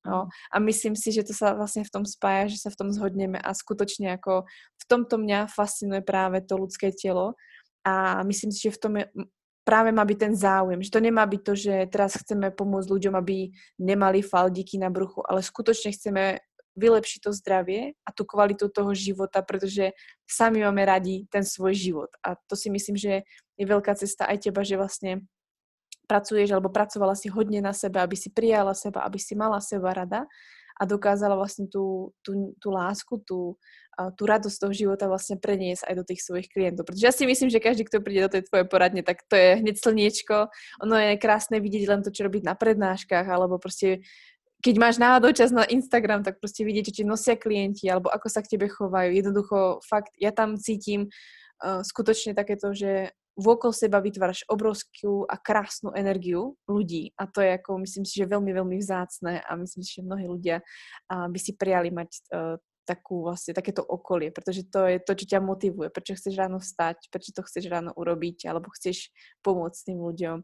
[0.00, 2.88] No, a myslím si, že to sa vlastne v tom spája, že sa v tom
[2.88, 4.48] zhodneme a skutočne ako
[4.80, 7.36] v tomto mňa fascinuje práve to ľudské telo
[7.84, 9.04] a myslím si, že v tom je,
[9.64, 13.14] práve má byť ten záujem, že to nemá byť to, že teraz chceme pomôcť ľuďom,
[13.16, 16.40] aby nemali faldiky na bruchu, ale skutočne chceme
[16.78, 19.92] vylepšiť to zdravie a tú kvalitu toho života, pretože
[20.24, 22.10] sami máme radi ten svoj život.
[22.22, 23.26] A to si myslím, že
[23.58, 25.26] je veľká cesta aj teba, že vlastne
[26.06, 29.94] pracuješ alebo pracovala si hodne na sebe, aby si prijala seba, aby si mala seba
[29.94, 30.26] rada
[30.80, 33.60] a dokázala vlastne tú, tú, tú lásku, tú,
[34.16, 36.88] tú radosť toho života vlastne preniesť aj do tých svojich klientov.
[36.88, 39.60] Protože ja si myslím, že každý, kto príde do tej tvojej poradne, tak to je
[39.60, 40.48] hneď slniečko.
[40.88, 44.00] Ono je krásne vidieť len to, čo robiť na prednáškach, alebo proste
[44.60, 48.28] keď máš náhodou čas na Instagram, tak proste vidieť, čo ti nosia klienti, alebo ako
[48.28, 49.08] sa k tebe chovajú.
[49.12, 51.08] Jednoducho, fakt, ja tam cítim
[51.64, 57.56] uh, skutočne takéto, že vôkol seba vytváraš obrovskú a krásnu energiu ľudí a to je
[57.56, 60.62] ako, myslím si, že veľmi, veľmi vzácne a myslím si, že mnohí ľudia
[61.08, 62.58] by si prijali mať uh,
[62.90, 67.06] takú vlastne, takéto okolie, pretože to je to, čo ťa motivuje, prečo chceš ráno vstať,
[67.14, 69.14] prečo to chceš ráno urobiť, alebo chceš
[69.46, 70.38] pomôcť tým ľuďom.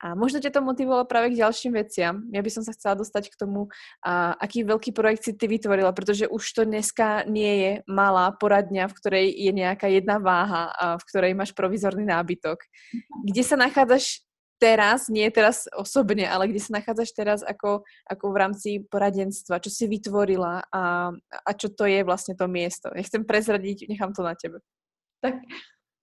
[0.00, 2.24] A možno ťa to motivovalo práve k ďalším veciam.
[2.32, 3.68] Ja by som sa chcela dostať k tomu,
[4.00, 8.88] a aký veľký projekt si ty vytvorila, pretože už to dneska nie je malá poradňa,
[8.88, 12.64] v ktorej je nejaká jedna váha, a v ktorej máš provizorný nábytok.
[13.28, 14.24] Kde sa nachádzaš
[14.60, 19.72] teraz, nie teraz osobne, ale kde sa nachádzaš teraz ako, ako v rámci poradenstva, čo
[19.72, 21.12] si vytvorila a,
[21.44, 22.92] a čo to je vlastne to miesto.
[22.92, 24.60] Nechcem prezradiť, nechám to na tebe.
[25.24, 25.40] Tak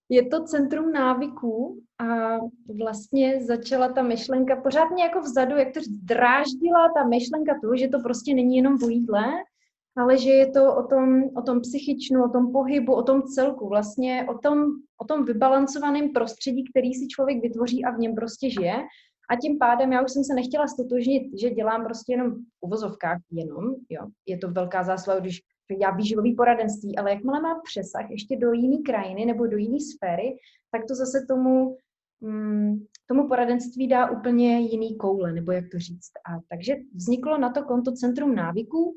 [0.10, 2.38] je to centrum návyků a
[2.78, 7.88] vlastně začala ta myšlenka, pořád mě jako vzadu, jak to dráždila ta myšlenka toho, že
[7.88, 9.24] to prostě není jenom o jídle,
[9.98, 13.70] ale že je to o tom, o tom psychičnu, o tom pohybu, o tom celku,
[13.70, 14.66] vlastně o tom,
[15.02, 18.76] o tom vybalancovaném prostředí, který si člověk vytvoří a v něm prostě žije.
[19.30, 23.76] A tím pádem já už jsem se nechtěla stotožnit, že dělám prostě jenom uvozovkách jenom,
[23.90, 24.08] jo.
[24.26, 25.42] Je to velká zásluha, když
[25.82, 30.38] já výživový poradenství, ale jakmile má přesah ještě do jiné krajiny nebo do jiné sféry,
[30.72, 31.78] tak to zase tomu,
[32.22, 36.12] mm, tomu poradenství dá úplně jiný koule, nebo jak to říct.
[36.30, 38.96] A takže vzniklo na to konto Centrum návyků,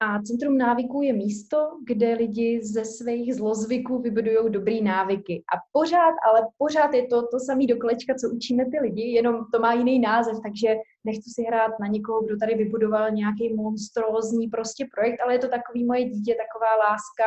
[0.00, 1.56] a centrum návyků je místo,
[1.86, 5.42] kde lidi ze svých zlozvyků vybudují dobrý návyky.
[5.54, 9.44] A pořád, ale pořád je to to samý do kolečka, co učíme ty lidi, jenom
[9.52, 14.48] to má jiný název, takže nechci si hrát na někoho, kdo tady vybudoval nějaký monstrózní
[14.48, 17.24] prostě projekt, ale je to takový moje dítě, taková láska,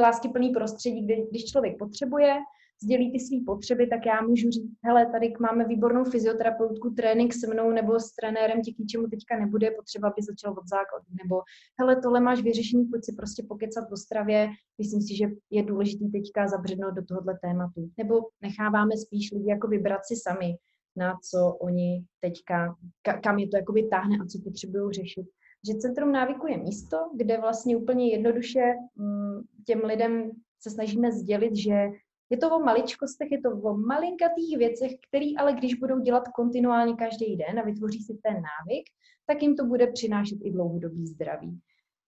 [0.00, 2.36] lásky plný prostředí, kde, když člověk potřebuje,
[2.82, 7.46] sdělí ty své potřeby, tak já můžu říct, hele, tady máme výbornou fyzioterapeutku, trénink se
[7.46, 11.06] mnou nebo s trenérem ti k ničemu teďka nebude, potřeba, aby začal od základu.
[11.22, 11.42] Nebo
[11.80, 16.10] hele, tohle máš vyřešení, pojď si prostě pokecat o stravě, myslím si, že je důležitý
[16.10, 17.90] teďka zabřednout do tohohle tématu.
[17.98, 20.56] Nebo necháváme spíš lidi jako vybrat si sami,
[20.96, 22.76] na co oni teďka,
[23.22, 25.26] kam je to jakoby táhne a co potřebují řešit.
[25.66, 31.56] Že Centrum návyku je místo, kde vlastně úplně jednoduše mm, těm lidem se snažíme sdělit,
[31.56, 31.88] že
[32.32, 36.94] je to o maličkostech, je to o malinkatých věcech, které ale když budou dělat kontinuálně
[36.94, 38.84] každý den a vytvoří si ten návyk,
[39.26, 41.46] tak jim to bude přinášet i dlouhodobý zdraví.
[41.46, 41.60] Mhm.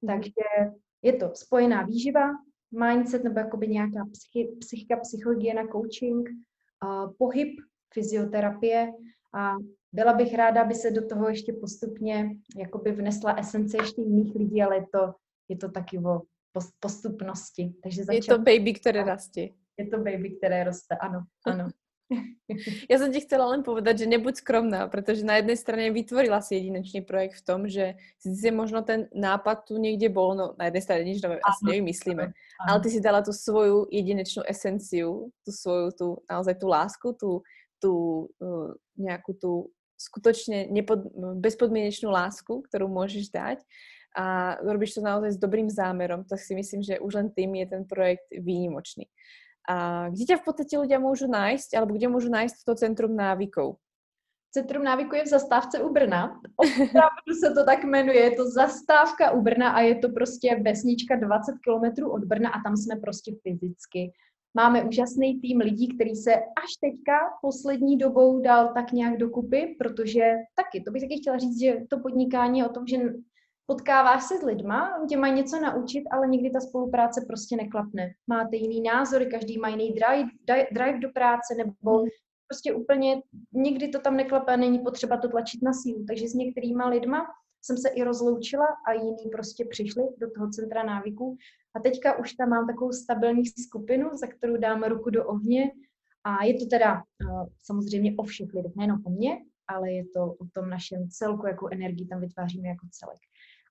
[0.07, 2.31] Takže je to spojená výživa,
[2.71, 6.29] mindset nebo jakoby nějaká psychi, psychika, psychologie na coaching,
[6.81, 7.49] a pohyb,
[7.95, 8.93] fyzioterapie
[9.35, 9.55] a
[9.93, 14.63] byla bych ráda, aby se do toho ještě postupně jakoby vnesla esence ještě jiných lidí,
[14.63, 15.15] ale je to,
[15.49, 16.21] je to taky o
[16.81, 17.75] postupnosti.
[17.83, 18.15] Takže začal...
[18.15, 21.69] Je to baby, které rastí je to baby, které roste, ano, ano.
[22.91, 26.61] Ja som ti chcela len povedať, že nebuď skromná, pretože na jednej strane vytvorila si
[26.61, 30.83] jedinečný projekt v tom, že si možno ten nápad tu niekde bol, no na jednej
[30.85, 32.25] strane nič nové asi nevymyslíme,
[32.61, 37.31] ale ty si dala tú svoju jedinečnú esenciu, tú svoju, tú, naozaj tú lásku, tú,
[37.81, 37.93] tú
[38.41, 39.53] uh, nejakú tú
[39.97, 41.07] skutočne nepod,
[41.41, 43.59] bezpodmienečnú lásku, ktorú môžeš dať
[44.15, 47.67] a robíš to naozaj s dobrým zámerom, tak si myslím, že už len tým je
[47.67, 49.11] ten projekt výnimočný.
[49.69, 53.81] A kde ťa v podstate ľudia môžu nájsť, alebo kde môžu nájsť to centrum návykov?
[54.55, 56.41] Centrum návyku je v zastávce u Brna.
[56.63, 58.21] Opravdu se to tak jmenuje.
[58.21, 62.63] Je to zastávka u Brna a je to prostě vesnička 20 km od Brna a
[62.63, 64.13] tam jsme prostě fyzicky.
[64.57, 70.23] Máme úžasný tým lidí, který se až teďka poslední dobou dal tak nějak dokupy, protože
[70.57, 72.97] taky, to bych taky chtěla říct, že to podnikání je o tom, že
[73.67, 78.11] potkáváš se s lidma, on tě mají něco naučit, ale nikdy ta spolupráce prostě neklapne.
[78.27, 80.31] Máte jiný názory, každý má jiný drive,
[80.73, 82.09] drive do práce, nebo hmm.
[82.49, 83.23] prostě úplně
[83.53, 86.05] nikdy to tam neklape a není potřeba to tlačit na sílu.
[86.09, 87.27] Takže s některýma lidma
[87.63, 91.37] jsem se i rozloučila a jiní prostě přišli do toho centra návyků.
[91.77, 95.73] A teďka už tam mám takovou stabilní skupinu, za kterou dám ruku do ohně
[96.25, 100.25] A je to teda uh, samozřejmě o všech lidech, nejenom o mně, ale je to
[100.25, 103.19] o tom našem celku, jakou energii tam vytváříme jako celek.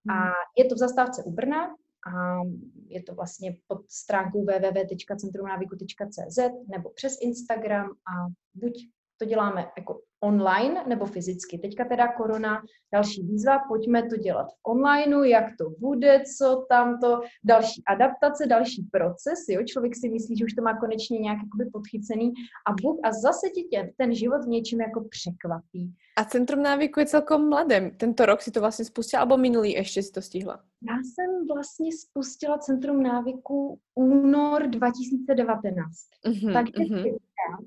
[0.10, 0.32] A hmm.
[0.58, 1.68] je to v zastávce u Brna
[2.14, 2.40] a
[2.88, 6.38] je to vlastně pod stránkou www.centrumnávyku.cz
[6.72, 8.12] nebo přes Instagram a
[8.54, 8.74] buď
[9.18, 11.58] to děláme jako online nebo fyzicky.
[11.58, 12.62] Teďka teda korona,
[12.94, 18.46] další výzva, pojďme to dělat v onlineu, jak to bude, co tam to, další adaptace,
[18.48, 22.34] další proces, jo, člověk si myslí, že už to má konečně nějak jakoby podchycený
[22.68, 25.94] a Bůh a zase ti tě, ten život v něčem jako překvapí.
[26.18, 27.92] A Centrum návyku je celkom mladé.
[27.98, 30.60] Tento rok si to vlastně spustila, alebo minulý ještě si to stihla?
[30.90, 35.90] Já jsem vlastně spustila Centrum návyku únor 2019.
[36.26, 37.18] Uh-huh, Takže uh-huh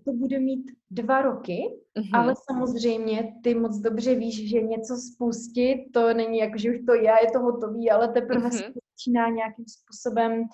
[0.05, 1.63] to bude mít dva roky,
[1.99, 2.11] mm-hmm.
[2.13, 6.95] ale samozřejmě ty moc dobře víš, že něco spustit, to není jako, že už to
[6.95, 8.67] je, je to hotový, ale teprve mm-hmm.
[8.67, 10.45] se začíná nějakým způsobem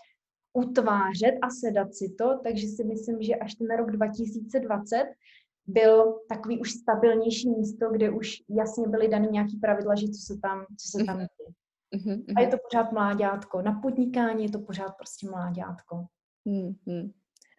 [0.52, 5.04] utvářet a sedat si to, takže si myslím, že až ten rok 2020
[5.66, 10.40] byl takový už stabilnější místo, kde už jasně byly daný nějaký pravidla, že co se
[10.42, 11.28] tam, co se tam děje.
[11.96, 12.24] Mm-hmm.
[12.36, 13.62] A je to pořád mláďátko.
[13.62, 16.04] Na podnikání je to pořád prostě mláďátko.
[16.46, 17.12] Mm-hmm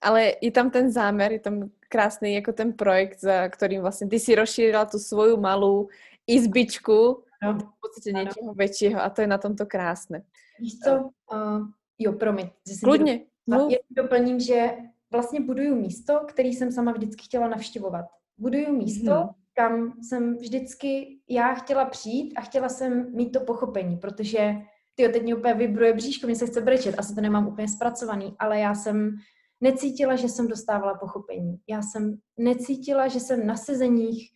[0.04, 4.20] ale je tam ten zámer, je tam krásný jako ten projekt, za kterým vlastně ty
[4.20, 5.88] si rozšírila tu svoju malou
[6.28, 7.54] izbičku no.
[7.54, 8.24] v podstatě ano.
[8.24, 10.24] něčeho většího a to je na tomto krásné.
[10.60, 10.92] Víš co?
[10.94, 11.68] Uh,
[12.00, 12.50] jo, promiň.
[12.84, 13.22] Kludně.
[13.48, 13.68] No.
[13.72, 14.72] Já doplním, že
[15.12, 18.06] vlastně buduju místo, který jsem sama vždycky chtěla navštěvovat.
[18.38, 19.30] Buduju místo, hmm.
[19.54, 24.56] kam jsem vždycky já chtěla přijít a chtěla jsem mít to pochopení, protože
[24.96, 28.36] ty teď mě úplně vybruje bříško, mě se chce brečet, asi to nemám úplně zpracovaný,
[28.40, 29.18] ale já jsem
[29.62, 31.58] necítila, že jsem dostávala pochopení.
[31.70, 34.30] Já jsem necítila, že jsem na sezeních,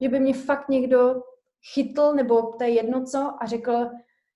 [0.00, 1.22] že by mě fakt někdo
[1.74, 3.90] chytl, nebo to je jedno co, a řekl,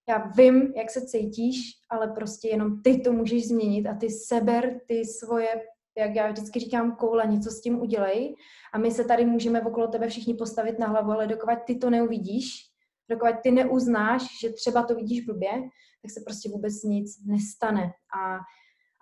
[0.09, 1.59] já vím, jak se cítíš,
[1.91, 5.49] ale prostě jenom ty to můžeš změnit a ty seber ty svoje,
[5.99, 8.35] jak já vždycky říkám, koule, něco s tím udělej
[8.73, 11.91] a my se tady můžeme okolo tebe všichni postavit na hlavu, ale dokud ty to
[11.91, 12.51] neuvidíš,
[13.11, 15.53] dokud ty neuznáš, že třeba to vidíš blbě,
[16.03, 17.93] tak se prostě vůbec nic nestane.
[18.21, 18.39] A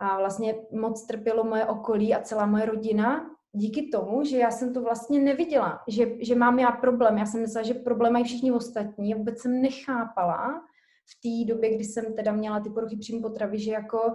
[0.03, 4.75] a vlastně moc trpělo moje okolí a celá moje rodina díky tomu, že já jsem
[4.75, 7.19] to vlastně neviděla, že, že mám já problém.
[7.19, 9.15] Já jsem myslela, že problém mají všichni ostatní.
[9.15, 10.63] Vůbec jsem nechápala
[11.11, 14.13] v té době, kdy jsem teda měla ty poruchy příjmu potravy, že jako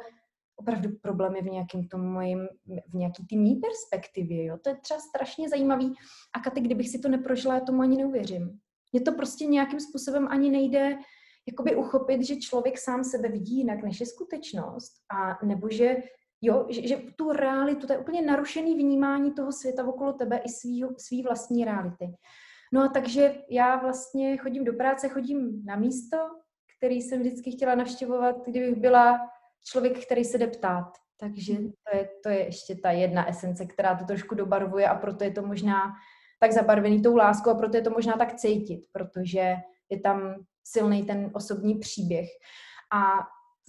[0.56, 2.48] opravdu problém je v nějakém tom mojím,
[2.88, 4.58] v nějaký té mý perspektivě, jo.
[4.64, 5.94] To je třeba strašně zajímavý.
[6.34, 8.60] A Katy, kdybych si to neprožila, já tomu ani neuvěřím.
[8.94, 10.98] Mně to prostě nějakým způsobem ani nejde
[11.48, 14.94] jakoby uchopit, že člověk sám sebe vidí jinak, než je skutečnost.
[15.12, 15.98] A nebo že,
[16.42, 20.50] jo, že, že tu realitu, to je úplně narušený vnímání toho světa okolo tebe i
[20.50, 22.06] svý, svý vlastní reality.
[22.74, 26.18] No a takže já vlastně chodím do práce, chodím na místo,
[26.78, 29.20] který jsem vždycky chtěla navštěvovat, kdybych byla
[29.66, 30.88] člověk, který se jde ptát.
[31.20, 31.72] Takže mhm.
[31.92, 35.32] to je, to je ještě ta jedna esence, která to trošku dobarvuje a proto je
[35.32, 35.94] to možná
[36.40, 39.56] tak zabarvený tou láskou a proto je to možná tak cítit, protože
[39.90, 40.36] je tam
[40.72, 42.30] silný ten osobní příběh.
[42.94, 43.02] A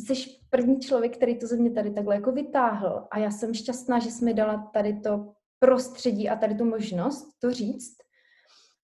[0.01, 0.15] jsi
[0.51, 4.11] první člověk, který to ze mě tady takhle jako vytáhl a já jsem šťastná, že
[4.11, 7.97] jsi mi dala tady to prostředí a tady tu možnost to říct.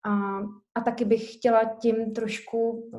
[0.06, 0.40] A,
[0.76, 2.92] a taky bych chtěla tím trošku,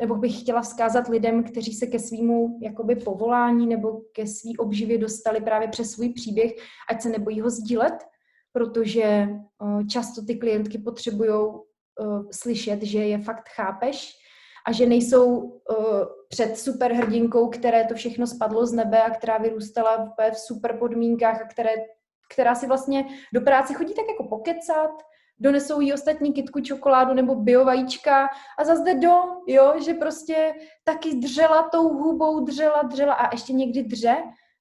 [0.00, 4.98] nebo bych chtěla vzkázat lidem, kteří se ke svýmu jakoby povolání nebo ke svý obživě
[4.98, 6.52] dostali právě přes svůj příběh,
[6.90, 7.94] ať se nebojí ho sdílet,
[8.52, 9.28] protože
[9.90, 11.52] často ty klientky potřebují
[12.30, 14.20] slyšet, že je fakt chápeš
[14.66, 15.56] a že nejsou uh,
[16.28, 21.48] před superhrdinkou, které to všechno spadlo z nebe a která vyrůstala v super podmínkách a
[21.48, 21.74] které,
[22.32, 24.90] která si vlastně do práce chodí tak jako pokecat,
[25.40, 31.14] donesou jí ostatní kitku čokoládu nebo biovajíčka a zase jde dom, jo, že prostě taky
[31.14, 34.16] dřela tou hubou, dřela, dřela a ještě někdy dře,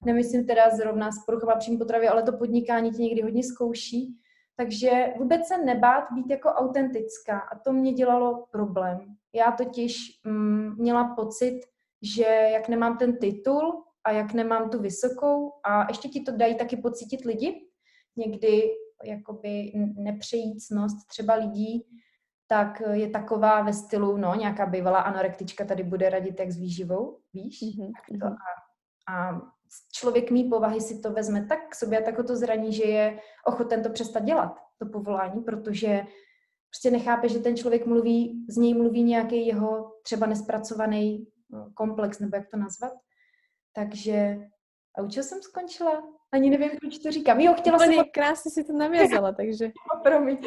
[0.06, 4.16] nemyslím teda zrovna s poruchama příjmu potravy, ale to podnikání ti někdy hodně zkouší,
[4.56, 9.19] takže vůbec se nebát být jako autentická a to mě dělalo problém.
[9.34, 11.60] Já totiž mm, měla pocit,
[12.02, 16.56] že jak nemám ten titul a jak nemám tu vysokou a ještě ti to dají
[16.56, 17.68] taky pocítit lidi,
[18.16, 18.70] někdy
[19.04, 21.86] jakoby nepřejícnost třeba lidí,
[22.48, 27.20] tak je taková ve stylu, no, nějaká bývalá anorektička tady bude radit jak s výživou,
[27.34, 27.62] víš?
[27.62, 27.92] Mm-hmm.
[27.92, 28.36] Tak to mhm.
[28.36, 29.42] a, a
[29.94, 32.84] člověk mý povahy si to vezme tak k sobě a tak ho to zraní, že
[32.84, 36.06] je ochoten to přestat dělat, to povolání, protože
[36.70, 42.20] prostě nechápe, že ten člověk mluví, z něj mluví nějaký jeho třeba nespracovaný no, komplex,
[42.20, 42.94] nebo jak to nazvat.
[43.74, 44.38] Takže
[44.98, 46.04] a u čeho jsem skončila?
[46.32, 47.40] Ani nevím, proč to říkám.
[47.40, 48.06] Jo, chtěla Úplně jsem...
[48.14, 49.66] krásně si to navězala, takže...
[49.96, 50.38] No, promiň.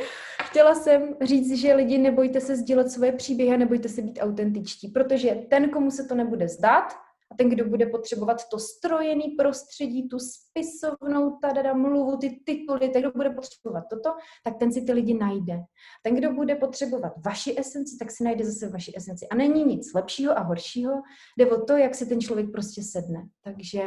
[0.42, 4.88] Chtěla jsem říct, že lidi nebojte se sdílet svoje příběhy a nebojte se být autentičtí,
[4.88, 6.94] protože ten, komu se to nebude zdát,
[7.32, 13.02] a ten, kdo bude potřebovat to strojený prostředí, tu spisovnou tadada mluvu, ty tituly, ten,
[13.02, 14.10] kdo bude potřebovat toto,
[14.44, 15.58] tak ten si ty lidi najde.
[16.02, 19.28] Ten, kdo bude potřebovat vaši esenci, tak si najde zase vaši esenci.
[19.28, 21.02] A není nic lepšího a horšího,
[21.38, 23.28] jde o to, jak si ten člověk prostě sedne.
[23.44, 23.82] Takže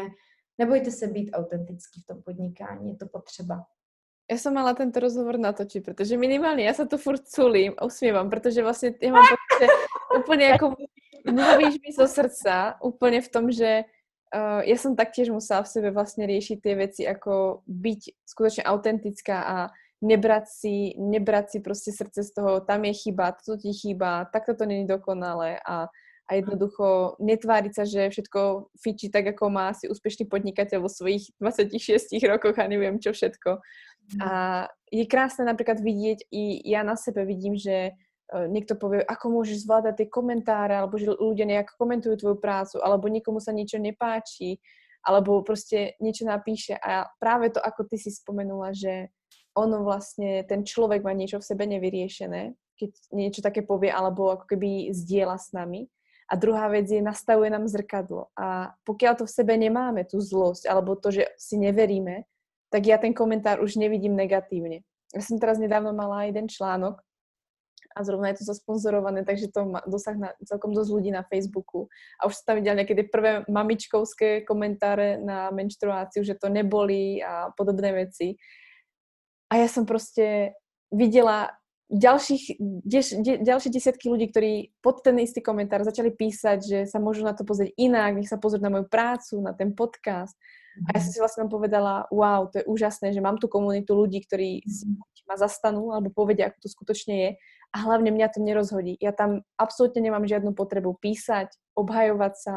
[0.58, 3.64] nebojte se být autentický v tom podnikání, je to potřeba.
[4.26, 8.26] Ja som mala tento rozhovor natočiť, pretože minimálne ja sa tu furt culím a usmievam,
[8.26, 9.68] pretože vlastne ja mám pocit, že
[10.18, 10.74] úplne ako
[11.26, 13.86] mluvíš mi zo srdca, úplne v tom, že
[14.34, 19.38] uh, ja som taktiež musela v sebe vlastne riešiť tie veci, ako byť skutočne autentická
[19.44, 19.58] a
[20.06, 24.54] nebrať si, nebrať si proste srdce z toho, tam je chyba, toto ti chýba, takto
[24.54, 25.90] to není dokonalé a
[26.26, 31.30] a jednoducho netváriť sa, že všetko fičí tak, ako má si úspešný podnikateľ vo svojich
[31.38, 33.62] 26 rokoch a neviem čo všetko.
[34.18, 34.20] Mhm.
[34.22, 34.30] A
[34.90, 37.94] je krásne napríklad vidieť, i ja na sebe vidím, že
[38.32, 43.06] niekto povie, ako môžeš zvládať tie komentáre, alebo že ľudia nejak komentujú tvoju prácu, alebo
[43.12, 44.58] niekomu sa niečo nepáči,
[45.06, 46.74] alebo proste niečo napíše.
[46.82, 49.14] A práve to, ako ty si spomenula, že
[49.54, 54.50] ono vlastne, ten človek má niečo v sebe nevyriešené, keď niečo také povie, alebo ako
[54.52, 55.88] keby zdieľa s nami,
[56.26, 58.34] a druhá vec je, nastavuje nám zrkadlo.
[58.34, 62.26] A pokiaľ to v sebe nemáme, tú zlosť, alebo to, že si neveríme,
[62.74, 64.82] tak ja ten komentár už nevidím negatívne.
[65.14, 66.98] Ja som teraz nedávno mala jeden článok
[67.96, 71.88] a zrovna je to zasponzorované, takže to má dosah na celkom dosť ľudí na Facebooku.
[72.20, 77.56] A už sa tam videli nejaké prvé mamičkovské komentáre na menštruáciu, že to neboli a
[77.56, 78.36] podobné veci.
[79.48, 80.60] A ja som proste
[80.92, 81.56] videla
[81.88, 86.98] ďalších, dež, de, ďalšie desiatky ľudí, ktorí pod ten istý komentár začali písať, že sa
[86.98, 90.36] môžu na to pozrieť inak, nech sa pozrieť na moju prácu, na ten podcast.
[90.92, 94.20] A ja som si vlastne povedala, wow, to je úžasné, že mám tu komunitu ľudí,
[94.28, 97.30] ktorí si ma zastanú alebo povedia, ako to skutočne je.
[97.76, 98.96] A hlavne mňa to nerozhodí.
[99.04, 102.56] Ja tam absolútne nemám žiadnu potrebu písať, obhajovať sa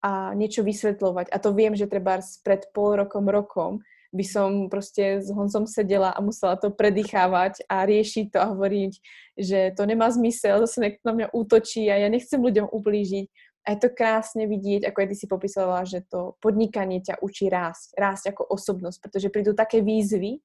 [0.00, 1.28] a niečo vysvetľovať.
[1.28, 3.84] A to viem, že treba pred pol rokom, rokom
[4.16, 8.92] by som proste s Honzom sedela a musela to predýchávať a riešiť to a hovoriť,
[9.36, 13.26] že to nemá zmysel, zase niekto na mňa útočí a ja nechcem ľuďom ublížiť.
[13.66, 17.50] A je to krásne vidieť, ako aj ty si popisovala, že to podnikanie ťa učí
[17.50, 20.38] rásť, rásť ako osobnosť, pretože prídu také výzvy,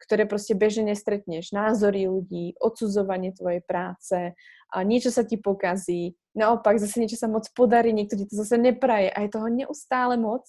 [0.00, 1.50] ktoré proste bežne nestretneš.
[1.50, 4.36] Názory ľudí, odsudzovanie tvojej práce,
[4.74, 8.58] a niečo sa ti pokazí, naopak zase niečo sa moc podarí, niekto ti to zase
[8.58, 10.42] nepraje a je toho neustále moc.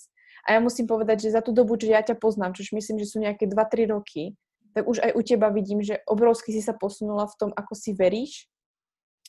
[0.48, 3.10] A ja musím povedať, že za tú dobu, čo ja ťa poznám, čož myslím, že
[3.10, 4.34] sú nejaké 2-3 roky,
[4.74, 7.92] tak už aj u teba vidím, že obrovsky si sa posunula v tom, ako si
[7.94, 8.48] veríš.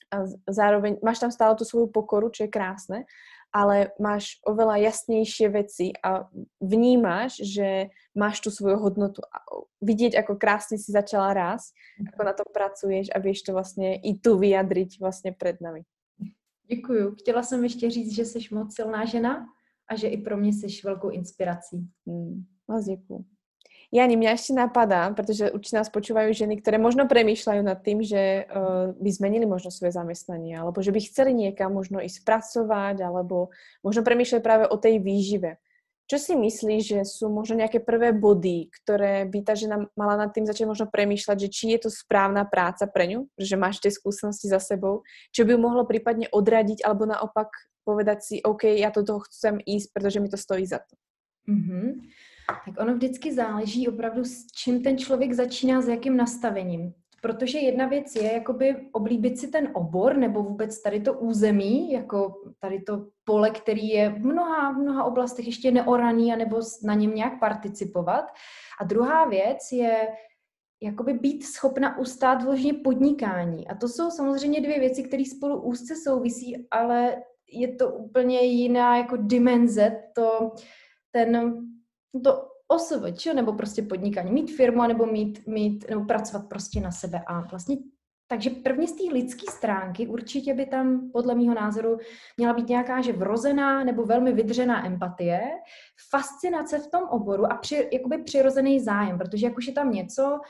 [0.09, 3.05] A zároveň máš tam stále tú svoju pokoru, čo je krásne,
[3.53, 6.29] ale máš oveľa jasnejšie veci a
[6.61, 9.41] vnímáš, že máš tú svoju hodnotu a
[9.81, 11.73] vidieť, ako krásne si začala rásť,
[12.13, 15.83] ako na tom pracuješ a vieš to vlastně i tu vyjadriť vlastně před nami.
[16.71, 17.15] Děkuju.
[17.15, 19.47] Chtěla jsem ještě říct, že jsi moc silná žena
[19.91, 21.89] a že i pro mě jsi velkou inspirací.
[22.07, 23.25] Hmm, moc děkuji.
[23.89, 28.45] Jani, mňa ešte napadá, pretože určite nás počúvajú ženy, ktoré možno premýšľajú nad tým, že
[28.45, 33.49] uh, by zmenili možno svoje zamestnanie, alebo že by chceli niekam možno ísť pracovať, alebo
[33.81, 35.57] možno premýšľajú práve o tej výžive.
[36.09, 40.33] Čo si myslíš, že sú možno nejaké prvé body, ktoré by ta žena mala nad
[40.33, 43.93] tým začať možno premýšľať, že či je to správna práca pre ňu, že máš tie
[43.93, 47.49] skúsenosti za sebou, čo by mohlo prípadne odradiť, alebo naopak
[47.89, 50.97] povedať si, OK, já to toho chcem jíst, protože mi to stojí za to.
[51.49, 51.93] Mm-hmm.
[52.49, 56.93] Tak ono vždycky záleží opravdu, s čím ten člověk začíná, s jakým nastavením.
[57.23, 62.35] Protože jedna věc je jakoby oblíbit si ten obor nebo vůbec tady to území, jako
[62.61, 67.15] tady to pole, který je v mnoha, v mnoha oblastech ještě neoraný, anebo na něm
[67.15, 68.25] nějak participovat.
[68.81, 70.09] A druhá věc je
[70.83, 73.69] jakoby být schopna ustát vložně podnikání.
[73.69, 77.23] A to jsou samozřejmě dvě věci, které spolu úzce souvisí, ale
[77.53, 80.53] je to úplně jiná jako dimenze, to,
[81.11, 81.61] ten,
[82.25, 87.23] to OSVČ nebo prostě podnikání, mít firmu nebo mít, mít, nebo pracovat prostě na sebe.
[87.27, 87.77] A vlastně
[88.31, 91.99] takže první z té lidské stránky určitě by tam podle mého názoru
[92.37, 95.41] měla být nějaká že vrozená nebo velmi vydřená empatie,
[96.11, 100.41] fascinace v tom oboru a při, jakoby přirozený zájem, protože jak už je tam něco,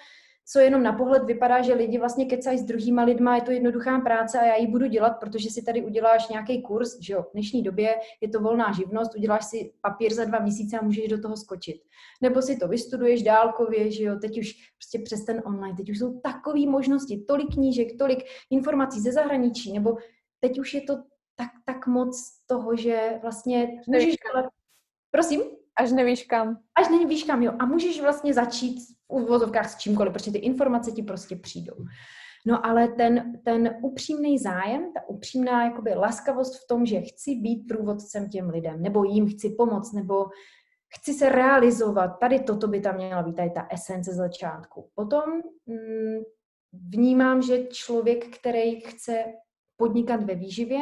[0.50, 4.00] co jenom na pohled vypadá, že lidi vlastně kecají s druhýma lidma, je to jednoduchá
[4.00, 7.32] práce a já ji budu dělat, protože si tady uděláš nějaký kurz, že jo, v
[7.32, 11.20] dnešní době je to volná živnost, uděláš si papír za dva měsíce a můžeš do
[11.20, 11.76] toho skočit.
[12.22, 15.98] Nebo si to vystuduješ dálkově, že jo, teď už prostě přes ten online, teď už
[15.98, 18.18] jsou takové možnosti, tolik knížek, tolik
[18.50, 19.96] informací ze zahraničí, nebo
[20.40, 20.96] teď už je to
[21.36, 24.50] tak, tak moc toho, že vlastně můžeš dělat...
[25.10, 25.57] Prosím?
[25.78, 26.56] Až nevíš kam.
[26.74, 27.52] Až nevíš kam, jo.
[27.58, 31.76] A můžeš vlastně začít v úvozovkách s čímkoliv, protože ty informace ti prostě přijdou.
[32.46, 37.64] No ale ten, ten upřímný zájem, ta upřímná jakoby laskavost v tom, že chci být
[37.68, 40.26] průvodcem těm lidem, nebo jim chci pomoct, nebo
[40.96, 44.90] chci se realizovat, tady toto by tam měla být, tady ta esence začátku.
[44.94, 45.22] Potom
[45.66, 46.22] mm,
[46.72, 49.24] vnímám, že člověk, který chce
[49.76, 50.80] podnikat ve výživě,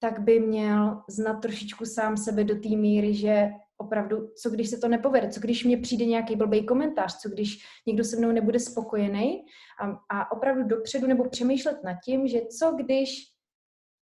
[0.00, 4.78] tak by měl znat trošičku sám sebe do té míry, že opravdu, co když se
[4.78, 8.60] to nepovede, co když mě přijde nějaký blbý komentář, co když někdo se mnou nebude
[8.60, 9.44] spokojený
[9.80, 13.24] a, a opravdu dopředu nebo přemýšlet nad tím, že co když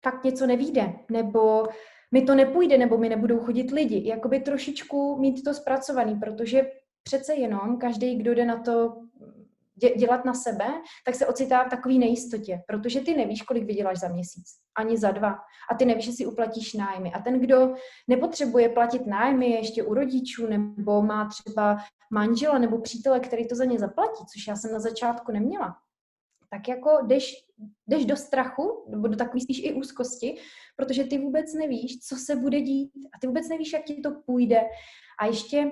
[0.03, 1.67] fakt něco nevíde, nebo
[2.11, 4.07] mi to nepůjde, nebo mi nebudou chodit lidi.
[4.07, 6.71] Jakoby trošičku mít to zpracovaný, protože
[7.03, 8.95] přece jenom každý, kdo jde na to
[9.97, 10.65] dělat na sebe,
[11.05, 14.45] tak se ocitá v takové nejistotě, protože ty nevíš, kolik vyděláš za měsíc,
[14.77, 15.35] ani za dva.
[15.71, 17.11] A ty nevíš, že si uplatíš nájmy.
[17.13, 17.73] A ten, kdo
[18.07, 21.77] nepotřebuje platit nájmy ještě u rodičů, nebo má třeba
[22.11, 25.75] manžela nebo přítele, který to za ně zaplatí, což já jsem na začátku neměla,
[26.49, 27.33] tak jako jdeš,
[27.87, 30.37] jdeš do strachu, nebo do takové spíš i úzkosti,
[30.75, 34.11] protože ty vůbec nevíš, co se bude dít a ty vůbec nevíš, jak ti to
[34.25, 34.61] půjde.
[35.19, 35.71] A ještě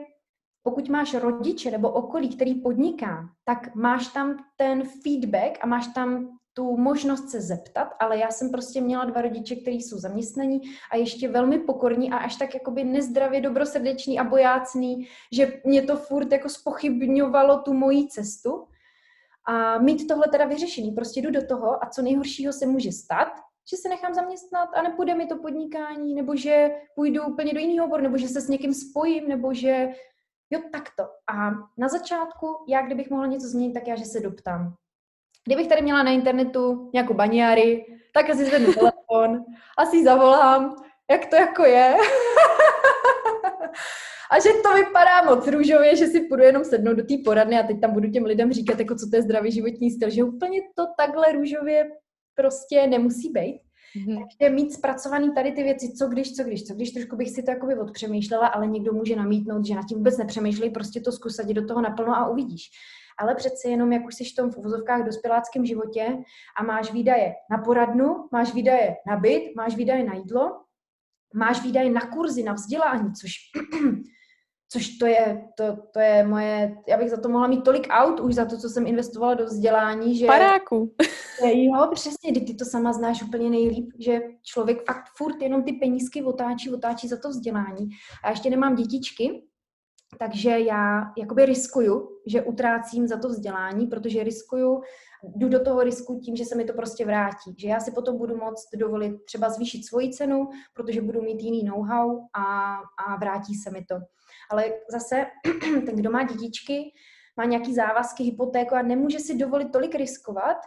[0.64, 6.38] pokud máš rodiče nebo okolí, který podniká, tak máš tam ten feedback a máš tam
[6.53, 10.61] tu možnost se zeptat, ale já jsem prostě měla dva rodiče, kteří jsou zaměstnaní
[10.91, 15.97] a ještě velmi pokorní a až tak jakoby nezdravě dobrosrdeční a bojácný, že mě to
[15.97, 18.68] furt jako spochybňovalo tu moji cestu.
[19.47, 23.28] A mít tohle teda vyřešený, prostě jdu do toho a co nejhoršího se může stát,
[23.70, 27.88] že se nechám zaměstnat a nepůjde mi to podnikání, nebo že půjdu úplně do jiného
[27.88, 29.89] oboru, nebo že se s někým spojím, nebo že
[30.54, 31.04] Jo, takto.
[31.28, 34.74] A na začátku, já kdybych mohla něco změnit, tak já, že se doptám.
[35.45, 39.45] Kdybych tady měla na internetu nějakou baňáry, tak asi zvednu telefon,
[39.78, 40.76] asi zavolám,
[41.12, 41.95] jak to jako je.
[44.32, 47.68] a že to vypadá moc růžově, že si půjdu jenom sednout do té poradny a
[47.68, 50.62] teď tam budu těm lidem říkat, jako co to je zdravý životní styl, že úplně
[50.76, 51.89] to takhle růžově
[52.36, 53.62] prostě nemusí být.
[53.98, 54.28] Mm-hmm.
[54.39, 57.44] Takže mít zpracovaný tady ty věci, co když, co když, co když, trošku bych si
[57.44, 61.48] to jakoby odpřemýšlela, ale někdo může namítnout, že na tím vůbec nepřemýšlej, prostě to zkusit
[61.48, 62.70] do toho naplno a uvidíš.
[63.18, 66.18] Ale přece jenom, jak už jsi v tom v uvozovkách dospěláckém životě
[66.58, 70.62] a máš výdaje na poradnu, máš výdaje na byt, máš výdaje na jídlo,
[71.34, 73.32] máš výdaje na kurzy, na vzdělání, což
[74.74, 78.19] což to je, to, to je moje, já bych za to mohla mít tolik aut
[78.19, 80.26] už za to, co jsem investovala do vzdělání, že...
[80.26, 80.95] Paráku.
[81.53, 86.24] Jo, přesně, ty to sama znáš úplně nejlíp, že člověk fakt furt jenom ty penízky
[86.24, 87.89] otáčí, otáčí za to vzdělání.
[88.24, 89.43] A ještě nemám dětičky,
[90.20, 94.82] takže já jakoby riskuju, že utrácím za to vzdělání, protože riskuju,
[95.36, 97.55] jdu do toho risku tím, že se mi to prostě vrátí.
[97.57, 101.64] Že já si potom budu moct dovolit třeba zvýšit svoji cenu, protože budu mít jiný
[101.64, 102.76] know-how a,
[103.07, 103.95] a vrátí se mi to.
[104.51, 105.26] Ale zase
[105.86, 106.93] ten, kdo má dětičky,
[107.38, 110.57] má nějaký závazky, hypotéku a nemůže si dovolit tolik riskovat,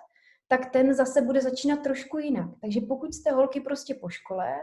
[0.48, 2.50] tak ten zase bude začínat trošku jinak.
[2.60, 4.54] Takže pokud jste holky prostě po škole,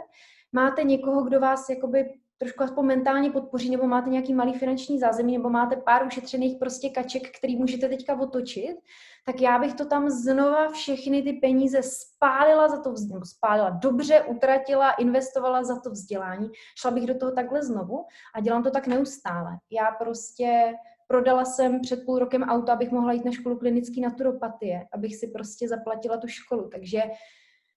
[0.51, 2.05] máte někoho, kdo vás jakoby
[2.43, 6.89] trošku aspoň mentálně podpoří, nebo máte nějaký malý finanční zázemí, nebo máte pár ušetřených prostě
[6.89, 8.77] kaček, který můžete teďka otočit,
[9.25, 14.21] tak já bych to tam znova všechny ty peníze spálila za to vzdělání, spálila dobře,
[14.21, 18.87] utratila, investovala za to vzdělání, šla bych do toho takhle znovu a dělám to tak
[18.87, 19.57] neustále.
[19.71, 20.73] Já prostě
[21.07, 25.27] prodala jsem před půl rokem auto, abych mohla jít na školu klinické naturopatie, abych si
[25.27, 27.01] prostě zaplatila tu školu, takže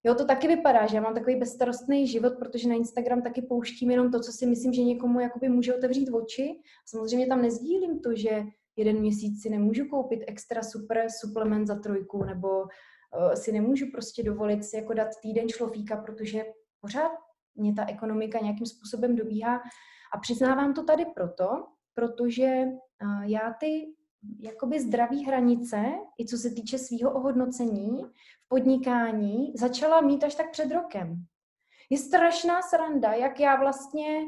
[0.07, 3.91] Jo, to taky vypadá, že já mám takový bezstarostný život, protože na Instagram taky pouštím
[3.91, 6.61] jenom to, co si myslím, že někomu jakoby může otevřít oči.
[6.89, 8.43] Samozřejmě tam nezdílím to, že
[8.77, 12.69] jeden měsíc si nemůžu koupit extra super suplement za trojku, nebo uh,
[13.35, 16.45] si nemůžu prostě dovolit si jako dát týden šlofíka, protože
[16.81, 17.13] pořád
[17.55, 19.61] mě ta ekonomika nějakým způsobem dobíhá.
[20.15, 21.49] A přiznávám to tady proto,
[21.95, 22.65] protože
[23.03, 23.87] uh, já ty
[24.41, 25.83] jakoby zdraví hranice,
[26.21, 28.05] i co se týče svého ohodnocení
[28.45, 31.25] v podnikání, začala mít až tak před rokem.
[31.91, 34.21] Je strašná sranda, jak já vlastně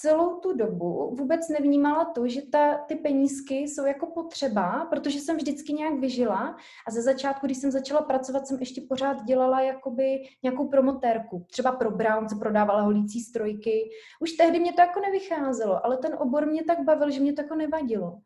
[0.00, 5.36] celou tu dobu vůbec nevnímala to, že ta, ty penízky jsou jako potřeba, protože jsem
[5.36, 6.56] vždycky nějak vyžila
[6.88, 11.46] a ze začátku, když jsem začala pracovat, jsem ještě pořád dělala jakoby nějakou promotérku.
[11.50, 13.90] Třeba pro Brown, co prodávala holící strojky.
[14.20, 17.42] Už tehdy mě to jako nevycházelo, ale ten obor mě tak bavil, že mě to
[17.42, 18.18] jako nevadilo.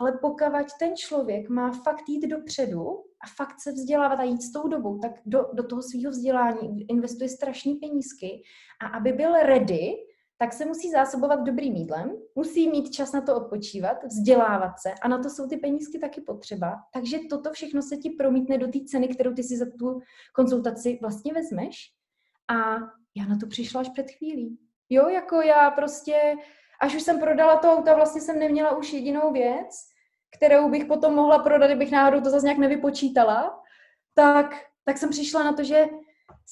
[0.00, 2.82] Ale pokud ten člověk má fakt jít dopředu
[3.24, 6.86] a fakt se vzdělávat a jít s tou dobou, tak do, do toho svého vzdělání
[6.88, 8.42] investuje strašné penízky
[8.80, 9.94] a aby byl ready,
[10.42, 15.08] tak se musí zásobovat dobrým jídlem, musí mít čas na to odpočívat, vzdělávat se a
[15.08, 16.76] na to jsou ty penízky taky potřeba.
[16.92, 20.00] Takže toto všechno se ti promítne do té ceny, kterou ty si za tu
[20.34, 21.92] konzultaci vlastně vezmeš.
[22.48, 22.76] A
[23.16, 24.58] já na to přišla až před chvílí.
[24.90, 26.34] Jo, jako já prostě,
[26.80, 29.68] až už jsem prodala to auto, vlastně jsem neměla už jedinou věc,
[30.36, 33.62] kterou bych potom mohla prodat, kdybych náhodou to zase nějak nevypočítala.
[34.14, 35.84] tak, tak jsem přišla na to, že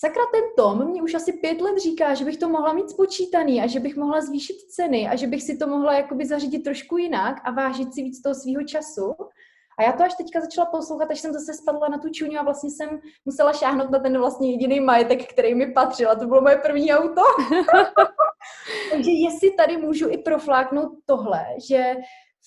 [0.00, 3.62] sakra ten Tom mě už asi pět let říká, že bych to mohla mít spočítaný
[3.62, 6.96] a že bych mohla zvýšit ceny a že bych si to mohla jakoby zařídit trošku
[6.96, 9.14] jinak a vážit si víc toho svého času.
[9.78, 12.42] A já to až teďka začala poslouchat, až jsem zase spadla na tu čuňu a
[12.42, 16.40] vlastně jsem musela šáhnout na ten vlastně jediný majetek, který mi patřil a to bylo
[16.40, 17.22] moje první auto.
[18.90, 21.94] Takže jestli tady můžu i profláknout tohle, že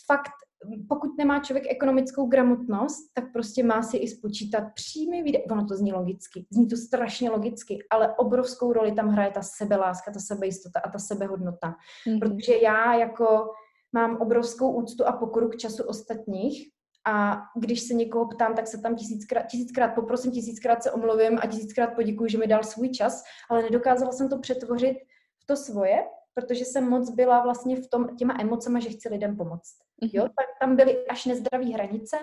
[0.05, 0.42] fakt
[0.89, 5.45] pokud nemá člověk ekonomickou gramotnost, tak prostě má si i spočítat příjmy, výdaje.
[5.51, 10.11] Ono to zní logicky, zní to strašně logicky, ale obrovskou roli tam hraje ta sebeláska,
[10.11, 11.75] ta sebejistota a ta sebehodnota.
[12.07, 12.19] Mm-hmm.
[12.19, 13.49] Protože já jako
[13.93, 16.73] mám obrovskou úctu a pokoru k času ostatních
[17.07, 21.47] a když se někoho ptám, tak se tam tisíckrát, tisíckrát poprosím, tisíckrát se omluvím a
[21.47, 24.97] tisíckrát poděkuji, že mi dal svůj čas, ale nedokázala jsem to přetvořit
[25.43, 26.03] v to svoje,
[26.33, 29.75] protože jsem moc byla vlastně v tom těma emocema, že chci lidem pomoct.
[30.03, 30.09] Mm-hmm.
[30.13, 32.17] Jo, tak tam byly až nezdravé hranice,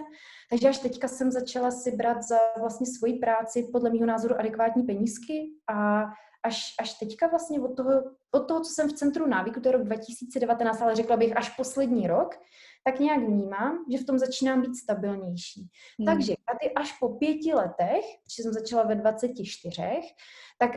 [0.50, 4.82] takže až teďka jsem začala si brát za vlastně svoji práci podle mého názoru adekvátní
[4.82, 6.04] penízky a
[6.42, 7.90] až, až teďka vlastně od toho,
[8.30, 11.56] od toho, co jsem v centru návyku, to je rok 2019, ale řekla bych až
[11.56, 12.34] poslední rok,
[12.84, 15.68] tak nějak vnímám, že v tom začínám být stabilnější.
[15.98, 16.06] Hmm.
[16.06, 19.82] Takže tady až po pěti letech, protože jsem začala ve 24,
[20.58, 20.70] tak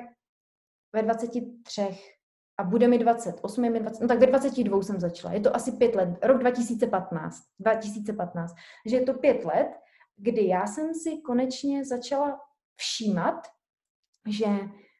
[0.94, 1.30] ve 23
[2.58, 5.34] a bude mi 28, je mi 20, no tak ve 22 jsem začala.
[5.34, 7.44] Je to asi pět let, rok 2015.
[7.60, 8.56] 2015.
[8.84, 9.68] Takže je to pět let,
[10.18, 12.40] kdy já jsem si konečně začala
[12.76, 13.48] všímat,
[14.30, 14.48] že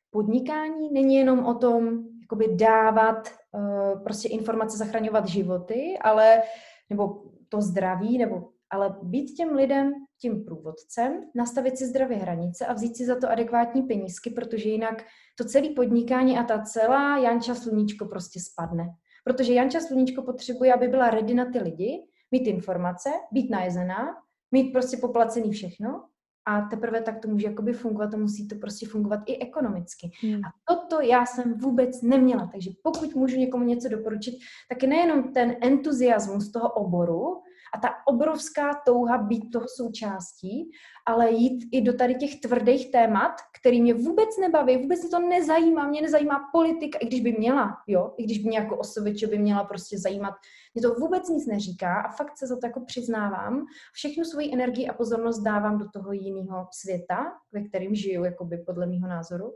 [0.10, 6.42] podnikání není jenom o tom, jakoby dávat uh, prostě informace, zachraňovat životy, ale
[6.90, 9.94] nebo to zdraví, nebo ale být těm lidem
[10.24, 15.04] tím průvodcem, nastavit si zdravě hranice a vzít si za to adekvátní penízky, protože jinak
[15.38, 18.86] to celé podnikání a ta celá Janča Sluníčko prostě spadne.
[19.24, 24.16] Protože Janča Sluníčko potřebuje, aby byla ready na ty lidi, mít informace, být najezená,
[24.52, 26.04] mít prostě poplacený všechno
[26.46, 30.12] a teprve tak to může jakoby fungovat a musí to prostě fungovat i ekonomicky.
[30.22, 30.42] Hmm.
[30.46, 34.34] A toto já jsem vůbec neměla, takže pokud můžu někomu něco doporučit,
[34.70, 37.42] tak je nejenom ten entuziasmus toho oboru,
[37.76, 40.72] a ta obrovská touha být toho součástí,
[41.06, 45.20] ale jít i do tady těch tvrdých témat, který mě vůbec nebaví, vůbec mě to
[45.20, 49.28] nezajímá, mě nezajímá politika, i když by měla, jo, i když by mě jako osoviče
[49.28, 50.34] by měla prostě zajímat,
[50.74, 53.66] mě to vůbec nic neříká a fakt se za to jako přiznávám.
[53.94, 58.86] Všechnu svoji energii a pozornost dávám do toho jiného světa, ve kterém žiju, jakoby podle
[58.86, 59.56] mého názoru.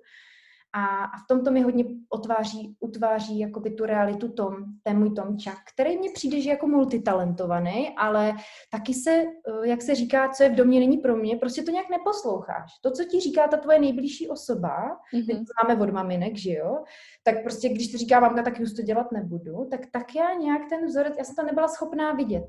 [0.74, 5.58] A, a v tomto mi hodně otváří, utváří jakoby tu realitu Tom, ten můj Tomčak,
[5.74, 8.34] který mně přijde, že jako multitalentovaný, ale
[8.72, 11.72] taky se, eh, jak se říká, co je v domě, není pro mě, prostě to
[11.72, 12.72] nějak neposloucháš.
[12.82, 15.28] To, co ti říká ta tvoje nejbližší osoba, mm-hmm.
[15.28, 16.84] my to máme od maminek, že jo,
[17.24, 20.62] tak prostě když to říká mamka, tak už to dělat nebudu, tak tak já nějak
[20.70, 22.48] ten vzorec, já jsem to nebyla schopná vidět.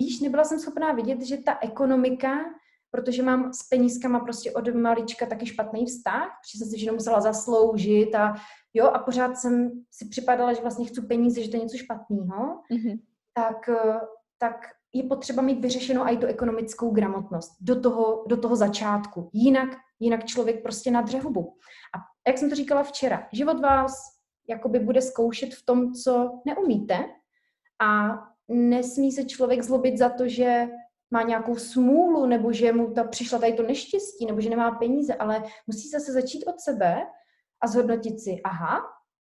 [0.00, 2.36] Víš, nebyla jsem schopná vidět, že ta ekonomika
[2.94, 7.20] protože mám s penízkama prostě od malička taky špatný vztah, protože jsem si všechno musela
[7.20, 8.34] zasloužit a
[8.74, 12.60] jo, a pořád jsem si připadala, že vlastně chci peníze, že to je něco špatného,
[12.72, 13.00] mm-hmm.
[13.32, 14.00] tak, eh,
[14.38, 14.56] tak
[14.92, 19.30] je potřeba mít vyřešenou i tu ekonomickou gramotnost do toho, do toho začátku.
[19.32, 19.68] Jinak,
[20.00, 21.56] jinak člověk prostě nadře hubu.
[21.96, 23.92] A jak jsem to říkala včera, život vás
[24.48, 27.04] jakoby bude zkoušet v tom, co neumíte
[27.82, 28.18] a
[28.48, 30.68] nesmí se člověk zlobit za to, že
[31.14, 35.14] má nějakou smůlu, nebo že mu ta přišla tady to neštěstí, nebo že nemá peníze,
[35.14, 37.06] ale musí zase začít od sebe
[37.60, 38.80] a zhodnotit si, aha,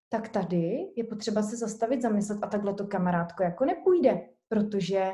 [0.10, 5.12] tak tady je potřeba se zastavit, zamyslet a takhle to kamarádko jako nepůjde, protože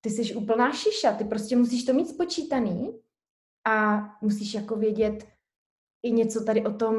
[0.00, 3.00] ty jsi úplná šiša, ty prostě musíš to mít spočítaný
[3.66, 5.24] a musíš jako vědět
[6.02, 6.94] i něco tady o tom,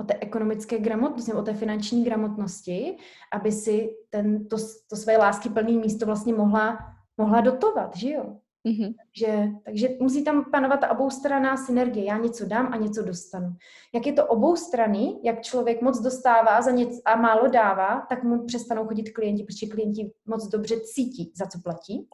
[0.00, 2.96] o té ekonomické gramotnosti, o té finanční gramotnosti,
[3.32, 4.56] aby si ten, to,
[4.90, 6.78] to své lásky plný místo vlastně mohla,
[7.16, 8.36] mohla dotovat, že jo?
[8.66, 8.94] Mm-hmm.
[9.16, 12.04] Že, takže musí tam panovat ta oboustranná synergie.
[12.04, 13.48] Já něco dám a něco dostanu.
[13.94, 18.44] Jak je to oboustranný, jak člověk moc dostává za něco a málo dává, tak mu
[18.46, 22.08] přestanou chodit klienti, protože klienti moc dobře cítí, za co platí.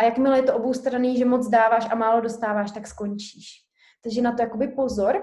[0.00, 3.46] A jakmile je to oboustranný, že moc dáváš a málo dostáváš, tak skončíš.
[4.02, 5.22] Takže na to jakoby pozor.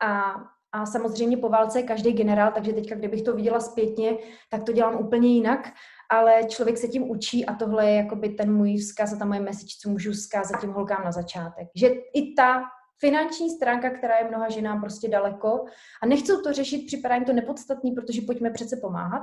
[0.00, 0.34] A,
[0.72, 4.18] a samozřejmě po válce je každý generál, takže teďka, kdybych to viděla zpětně,
[4.50, 5.72] tak to dělám úplně jinak
[6.08, 9.40] ale člověk se tím učí a tohle je jakoby ten můj vzkaz a ta moje
[9.40, 11.68] message, co můžu vzkázat těm holkám na začátek.
[11.74, 12.62] Že i ta
[13.00, 15.64] finanční stránka, která je mnoha ženám prostě daleko
[16.02, 19.22] a nechcou to řešit, připadá jim to nepodstatný, protože pojďme přece pomáhat,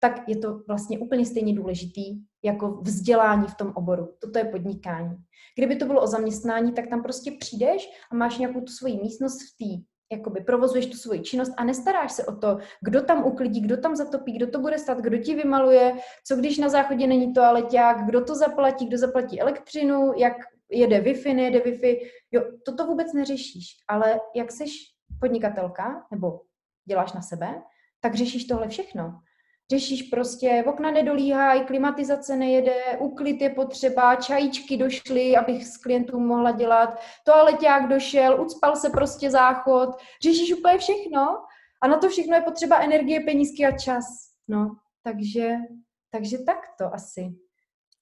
[0.00, 4.14] tak je to vlastně úplně stejně důležitý jako vzdělání v tom oboru.
[4.18, 5.16] Toto je podnikání.
[5.56, 9.38] Kdyby to bylo o zaměstnání, tak tam prostě přijdeš a máš nějakou tu svoji místnost
[9.42, 9.82] v té
[10.12, 13.96] jakoby provozuješ tu svoji činnost a nestaráš se o to, kdo tam uklidí, kdo tam
[13.96, 18.24] zatopí, kdo to bude stát, kdo ti vymaluje, co když na záchodě není toaleťák, kdo
[18.24, 20.32] to zaplatí, kdo zaplatí elektřinu, jak,
[20.70, 22.00] jede Wi-Fi, nejede Wi-Fi,
[22.30, 24.64] jo, toto vůbec neřešíš, ale jak jsi
[25.20, 26.40] podnikatelka, nebo
[26.84, 27.62] děláš na sebe,
[28.00, 29.20] tak řešíš tohle všechno.
[29.70, 36.50] Řešíš prostě, okna nedolíhají, klimatizace nejede, úklid je potřeba, čajíčky došly, abych s klientům mohla
[36.50, 39.90] dělat, toaleťák došel, ucpal se prostě záchod,
[40.22, 41.38] řešíš úplně všechno
[41.82, 44.04] a na to všechno je potřeba energie, penízky a čas.
[44.48, 45.56] No, takže,
[46.10, 47.34] takže tak to asi.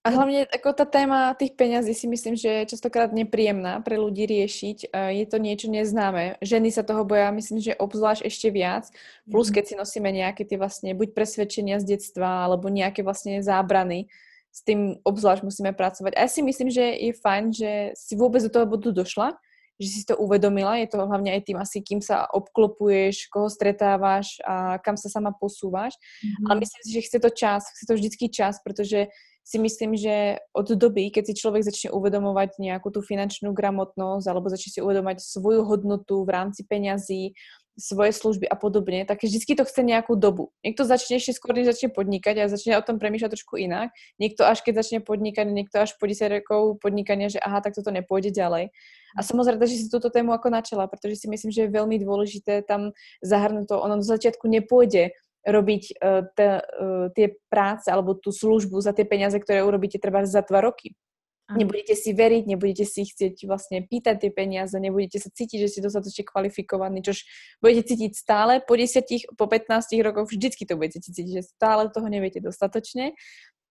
[0.01, 4.25] A hlavne ako tá téma tých peňazí si myslím, že je častokrát nepríjemná pre ľudí
[4.25, 4.97] riešiť.
[4.97, 6.41] Je to niečo neznáme.
[6.41, 8.89] Ženy sa toho boja, myslím, že obzvlášť ešte viac.
[9.29, 9.55] Plus, mhm.
[9.61, 14.09] keď si nosíme nejaké tie vlastne buď presvedčenia z detstva, alebo nejaké vlastne zábrany,
[14.51, 16.17] s tým obzvlášť musíme pracovať.
[16.17, 19.37] A ja si myslím, že je fajn, že si vôbec do toho bodu došla,
[19.81, 20.77] že si to uvedomila.
[20.77, 25.33] Je to hlavne aj tým asi, kým sa obklopuješ, koho stretávaš a kam sa sama
[25.33, 25.97] posúvaš.
[25.97, 26.47] Mm-hmm.
[26.51, 29.09] Ale myslím si, že chce to čas, chce to vždycky čas, protože
[29.51, 34.47] si myslím, že od doby, keď si človek začne uvedomovať nejakú tú finančnú gramotnosť alebo
[34.47, 37.35] začne si uvedomovať svoju hodnotu v rámci peňazí,
[37.75, 40.53] svoje služby a podobne, tak vždycky to chce nejakú dobu.
[40.63, 43.91] Niekto začne ešte skôr, než začne podnikať a začne o tom premýšľať trošku inak.
[44.21, 47.89] Niekto až keď začne podnikať, niekto až po 10 rokov podnikania, že aha, tak toto
[47.91, 48.71] nepôjde ďalej.
[49.17, 51.99] A som rada, že si túto tému ako načala, pretože si myslím, že je veľmi
[51.99, 52.95] dôležité tam
[53.25, 53.77] zahrnúť to.
[53.83, 55.17] Ono do začiatku nepôjde
[55.47, 60.45] robiť uh, uh, tie práce alebo tú službu za tie peniaze, ktoré urobíte treba za
[60.45, 60.97] dva roky.
[61.51, 65.81] Nebudete si veriť, nebudete si chcieť vlastne pýtať tie peniaze, nebudete sa cítiť, že ste
[65.83, 67.27] dostatočne kvalifikovaní, čož
[67.59, 72.07] budete cítiť stále po 10, po 15 rokoch, vždycky to budete cítiť, že stále toho
[72.07, 73.19] neviete dostatočne,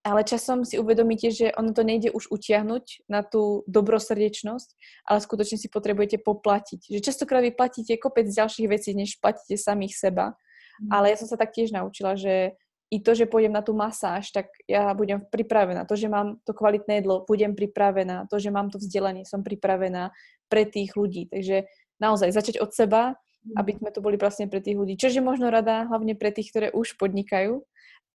[0.03, 4.69] ale časom si uvedomíte, že ono to nejde už utiahnuť na tú dobrosrdečnosť,
[5.07, 6.87] ale skutočne si potrebujete poplatiť.
[6.87, 10.39] Že častokrát vy platíte kopec ďalších vecí, než platíte samých seba.
[10.87, 12.55] Ale ja som sa tak tiež naučila, že
[12.89, 15.85] i to, že pôjdem na tú masáž, tak ja budem pripravená.
[15.85, 18.25] To, že mám to kvalitné jedlo, budem pripravená.
[18.33, 20.09] To, že mám to vzdelanie, som pripravená
[20.49, 21.29] pre tých ľudí.
[21.29, 21.69] Takže
[22.01, 23.13] naozaj začať od seba,
[23.45, 23.55] mm.
[23.61, 24.97] aby sme tu boli vlastne pre tých ľudí.
[24.97, 27.61] Čo je možno rada hlavne pre tých, ktoré už podnikajú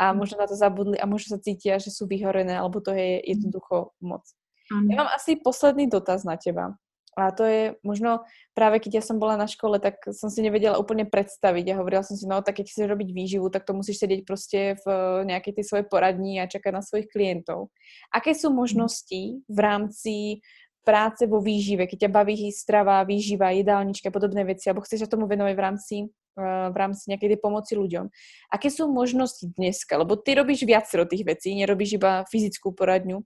[0.02, 0.16] a mm.
[0.18, 3.94] možno na to zabudli a možno sa cítia, že sú vyhorené, alebo to je jednoducho
[4.02, 4.26] moc.
[4.74, 6.74] Ja mám asi posledný dotaz na teba.
[7.14, 8.26] A to je možno
[8.58, 12.04] práve keď ja som bola na škole, tak som si nevedela úplne predstaviť a hovorila
[12.06, 14.88] som si, no tak keď chceš robiť výživu, tak to musíš sedieť proste v
[15.30, 17.70] nejakej tej svojej poradní a čakať na svojich klientov.
[18.10, 20.42] Aké sú možnosti v rámci
[20.84, 25.12] práce vo výžive, keď ťa baví strava, výživa, jedálnička a podobné veci, alebo chceš sa
[25.12, 28.06] tomu venovať v rámci eh, v rámci nejakej tej pomoci ľuďom.
[28.52, 29.96] Aké sú možnosti dneska?
[29.96, 33.24] Lebo ty robíš viacero tých vecí, nerobíš iba fyzickú poradňu,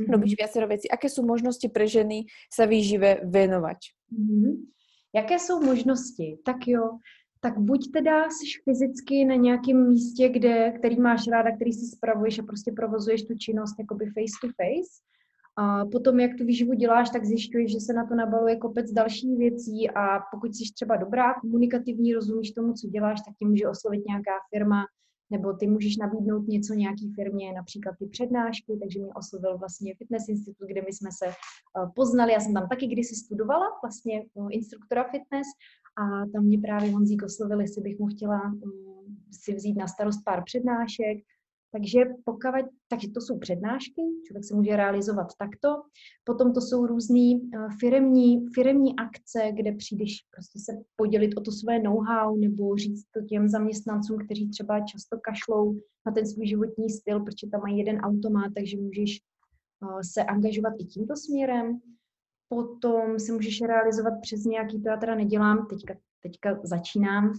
[0.00, 0.12] Mm-hmm.
[0.12, 0.90] Robíš viacero věcí.
[0.90, 2.24] Aké jsou možnosti pro ženy
[2.54, 3.76] se výžive věnovat?
[4.12, 4.56] Mm-hmm.
[5.14, 6.38] Jaké jsou možnosti?
[6.44, 6.98] Tak jo,
[7.40, 12.38] tak buď teda jsi fyzicky na nějakém místě, kde, který máš ráda, který si spravuješ
[12.38, 14.92] a prostě provozuješ tu činnost jakoby face to face.
[15.56, 19.38] A potom, jak tu výživu děláš, tak zjišťuješ, že se na to nabaluje kopec dalších
[19.38, 24.02] věcí a pokud jsi třeba dobrá, komunikativní, rozumíš tomu, co děláš, tak ti může oslovit
[24.06, 24.84] nějaká firma,
[25.30, 30.28] nebo ty můžeš nabídnout něco nějaký firmě, například ty přednášky, takže mě oslovil vlastně Fitness
[30.28, 31.32] Institut, kde my jsme se eh,
[31.94, 32.32] poznali.
[32.32, 35.46] Já jsem tam taky kdysi studovala, vlastně eh, instruktora fitness
[35.96, 40.24] a tam mě právě Honzík oslovil, jestli bych mu chtěla mm, si vzít na starost
[40.24, 41.18] pár přednášek,
[41.74, 42.40] takže pokud,
[42.88, 45.68] takže to jsou přednášky, člověk se může realizovat takto.
[46.24, 51.52] Potom to jsou různé uh, firemní, firemní akce, kde přijdeš prostě se podělit o to
[51.52, 55.74] své know-how nebo říct to těm zaměstnancům, kteří třeba často kašlou
[56.06, 59.20] na ten svůj životní styl, protože tam mají jeden automat, takže můžeš
[59.82, 61.80] uh, se angažovat i tímto směrem.
[62.48, 67.32] Potom se můžeš realizovat přes nějaký, to já teda nedělám, teďka, teďka začínám,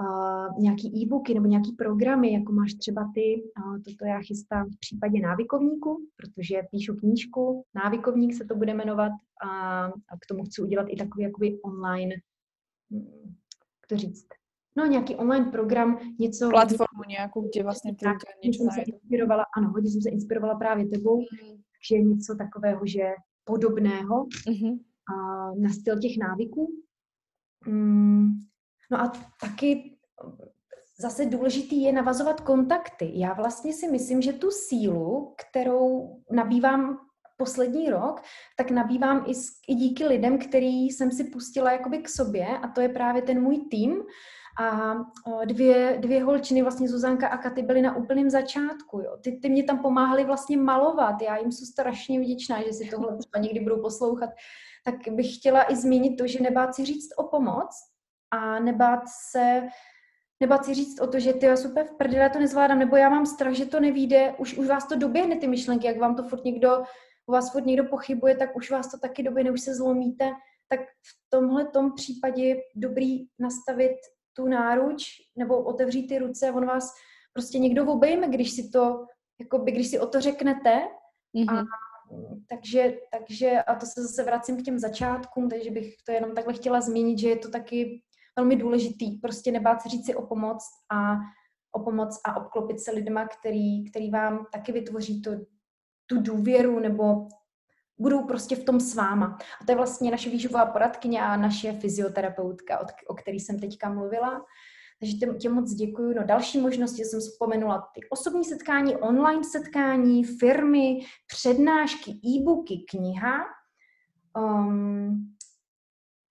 [0.00, 4.78] uh, nějaký e-booky nebo nějaký programy, jako máš třeba ty, uh, toto já chystám v
[4.80, 9.12] případě návykovníku, protože píšu knížku, návykovník se to bude jmenovat
[9.44, 12.14] a, a k tomu chci udělat i takový jakoby online,
[12.90, 14.26] jak to říct,
[14.76, 16.50] no nějaký online program, něco...
[16.50, 18.06] Platformu nějakou, kde vlastně ty
[18.44, 21.60] něco jsem se inspirovala, ano, hodně jsem se inspirovala právě tebou, mm.
[21.88, 24.78] že něco takového, že podobného mm-hmm.
[25.12, 25.14] a,
[25.54, 26.72] na styl těch návyků.
[27.66, 28.28] Mm,
[28.90, 29.96] No a taky
[31.00, 33.10] zase důležitý je navazovat kontakty.
[33.14, 36.98] Já vlastně si myslím, že tu sílu, kterou nabývám
[37.36, 38.20] poslední rok,
[38.56, 39.32] tak nabývám i,
[39.68, 43.42] i díky lidem, který jsem si pustila jakoby k sobě a to je právě ten
[43.42, 44.02] můj tým.
[44.60, 44.94] A
[45.44, 49.00] dvě, dvě holčiny, vlastně Zuzanka a Katy, byly na úplném začátku.
[49.00, 49.16] Jo.
[49.22, 51.22] Ty, ty mě tam pomáhali vlastně malovat.
[51.22, 54.30] Já jim jsem strašně vděčná, že si tohle třeba někdy budou poslouchat.
[54.84, 57.68] Tak bych chtěla i zmínit to, že nebát si říct o pomoc,
[58.30, 59.00] a nebát
[59.30, 59.68] se,
[60.40, 63.26] nebát si říct o to, že ty super v prdele to nezvládám, nebo já mám
[63.26, 66.44] strach, že to nevíde, už, už vás to doběhne ty myšlenky, jak vám to furt
[66.44, 66.82] někdo
[67.30, 70.32] u vás furt někdo pochybuje, tak už vás to taky době, už se zlomíte,
[70.68, 73.96] tak v tomhle tom případě je dobrý nastavit
[74.36, 75.04] tu náruč
[75.36, 76.92] nebo otevřít ty ruce, on vás
[77.32, 79.06] prostě někdo obejme, když si to,
[79.40, 80.88] jakoby, když si o to řeknete.
[81.36, 81.58] Mm-hmm.
[81.58, 81.64] A,
[82.48, 86.54] takže, takže, a to se zase vracím k těm začátkům, takže bych to jenom takhle
[86.54, 88.02] chtěla zmínit, že je to taky
[88.36, 91.16] velmi důležitý, prostě nebát se říct si o pomoc a
[91.72, 95.30] o pomoc a obklopit se lidma, který, který vám taky vytvoří to,
[96.06, 97.28] tu důvěru nebo
[97.98, 99.38] budou prostě v tom s váma.
[99.60, 104.44] A to je vlastně naše výživová poradkyně a naše fyzioterapeutka, o který jsem teďka mluvila.
[105.00, 106.14] Takže těm, těm moc děkuji.
[106.14, 113.38] No další možnosti jsem vzpomenula ty osobní setkání, online setkání, firmy, přednášky, e-booky, kniha.
[114.36, 115.34] Um,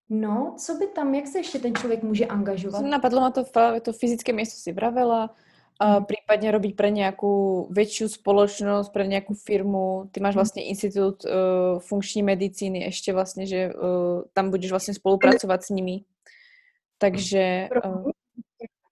[0.10, 2.82] no, co by tam, jak se ještě ten člověk může angažovat?
[2.82, 3.44] Napadlo ma to,
[3.82, 5.30] to fyzické místo si vravela,
[5.80, 6.12] a mhm.
[6.12, 10.12] prípadne robiť pre nejakú väčšiu spoločnosť, pre nejakú firmu.
[10.12, 10.40] Ty máš mhm.
[10.44, 16.04] vlastne institút uh, funkční medicíny ešte vlastne, že uh, tam budeš vlastne spolupracovať s nimi.
[17.00, 17.72] Takže...
[17.72, 18.12] Uh...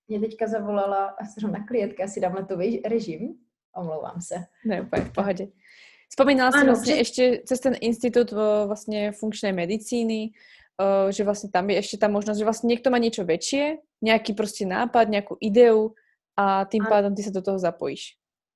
[0.07, 3.35] Mě teďka zavolala zrovna klientka, já si dám letový režim.
[3.75, 4.35] Omlouvám se.
[4.65, 5.47] Ne, úplně v pohodě.
[6.09, 6.99] Spomínala si vlastně před...
[6.99, 8.31] ještě cez ten institut
[8.65, 10.31] vlastně funkčné medicíny,
[11.09, 13.61] že vlastně tam je ještě ta možnost, že vlastně někdo má něco větší,
[14.01, 15.93] nějaký prostě nápad, nějakou ideu,
[16.37, 16.89] a tím a...
[16.89, 18.03] pádem ty se do toho zapojíš.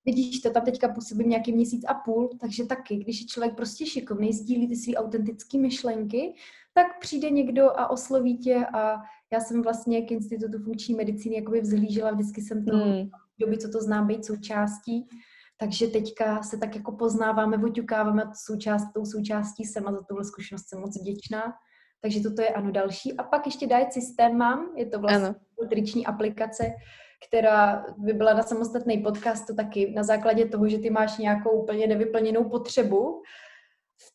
[0.05, 3.85] Vidíš, to tam teďka působím nějaký měsíc a půl, takže taky, když je člověk prostě
[3.85, 6.33] šikovný, sdílí ty své autentické myšlenky,
[6.73, 8.97] tak přijde někdo a osloví tě a
[9.33, 13.09] já jsem vlastně k Institutu funkční medicíny jakoby vzhlížela, vždycky jsem to hmm.
[13.39, 15.07] doby, co to znám být součástí,
[15.57, 20.69] takže teďka se tak jako poznáváme, oťukáváme součást, tou součástí jsem a za tuhle zkušenost
[20.69, 21.53] jsem moc vděčná.
[22.01, 23.17] Takže toto je ano další.
[23.17, 26.71] A pak ještě Diet System mám, je to vlastně nutriční aplikace,
[27.27, 31.49] která by byla na samostatný podcast, to taky na základě toho, že ty máš nějakou
[31.49, 33.21] úplně nevyplněnou potřebu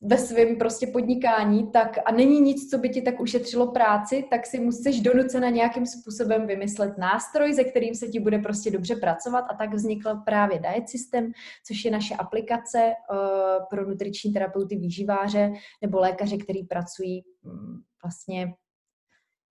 [0.03, 4.47] ve svém prostě podnikání, tak a není nic, co by ti tak ušetřilo práci, tak
[4.47, 9.45] si musíš donucena nějakým způsobem vymyslet nástroj, se kterým se ti bude prostě dobře pracovat.
[9.51, 11.32] A tak vznikl právě Diet System,
[11.66, 18.55] což je naše aplikace uh, pro nutriční terapeuty, výživáře nebo lékaře, který pracují um, vlastně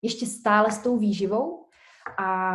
[0.03, 1.65] ještě stále s tou výživou.
[2.19, 2.55] A,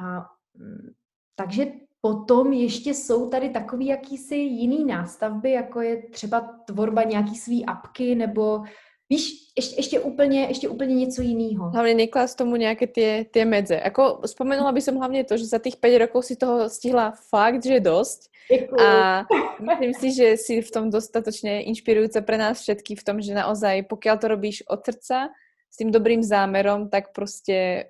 [0.00, 0.26] a
[0.58, 0.92] Mm,
[1.34, 1.66] takže
[2.06, 8.14] potom ještě jsou tady takový jakýsi jiný nástavby, jako je třeba tvorba nějaký svý apky,
[8.14, 8.62] nebo
[9.10, 11.70] víš, ještě, ještě, úplně, ještě úplně něco jiného.
[11.70, 13.80] Hlavně neklas tomu nějaké ty, ty medze.
[13.84, 17.64] Jako vzpomenula by som hlavně to, že za těch 5 rokov si toho stihla fakt,
[17.64, 18.30] že dost.
[18.50, 18.80] Děkuju.
[18.80, 19.26] A
[19.60, 23.82] myslím si, že si v tom dostatočně inšpirujúce pre nás všetky v tom, že naozaj,
[23.90, 25.34] pokiaľ to robíš od srdca,
[25.70, 27.84] s tým dobrým zámerom, tak prostě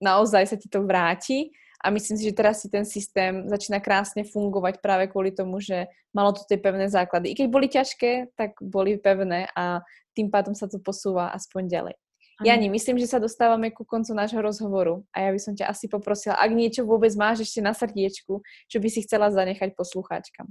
[0.00, 4.26] naozaj sa ti to vrátí a myslím si, že teraz si ten systém začína krásne
[4.26, 7.30] fungovať práve kvôli tomu, že malo to tie pevné základy.
[7.30, 9.86] I keď boli ťažké, tak boli pevné a
[10.18, 11.96] tým pádom sa to posúva aspoň ďalej.
[12.38, 15.90] Jani, myslím, že sa dostávame ku koncu nášho rozhovoru a ja by som ťa asi
[15.90, 20.46] poprosila, ak niečo vôbec máš ešte na srdiečku, čo by si chcela zanechať poslucháčkam.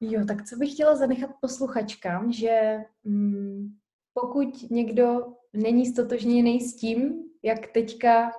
[0.00, 3.68] Jo, tak co bych chtěla zanechat posluchačkám, že mm,
[4.14, 8.30] pokud někdo není stotožněný s tím, jak teďka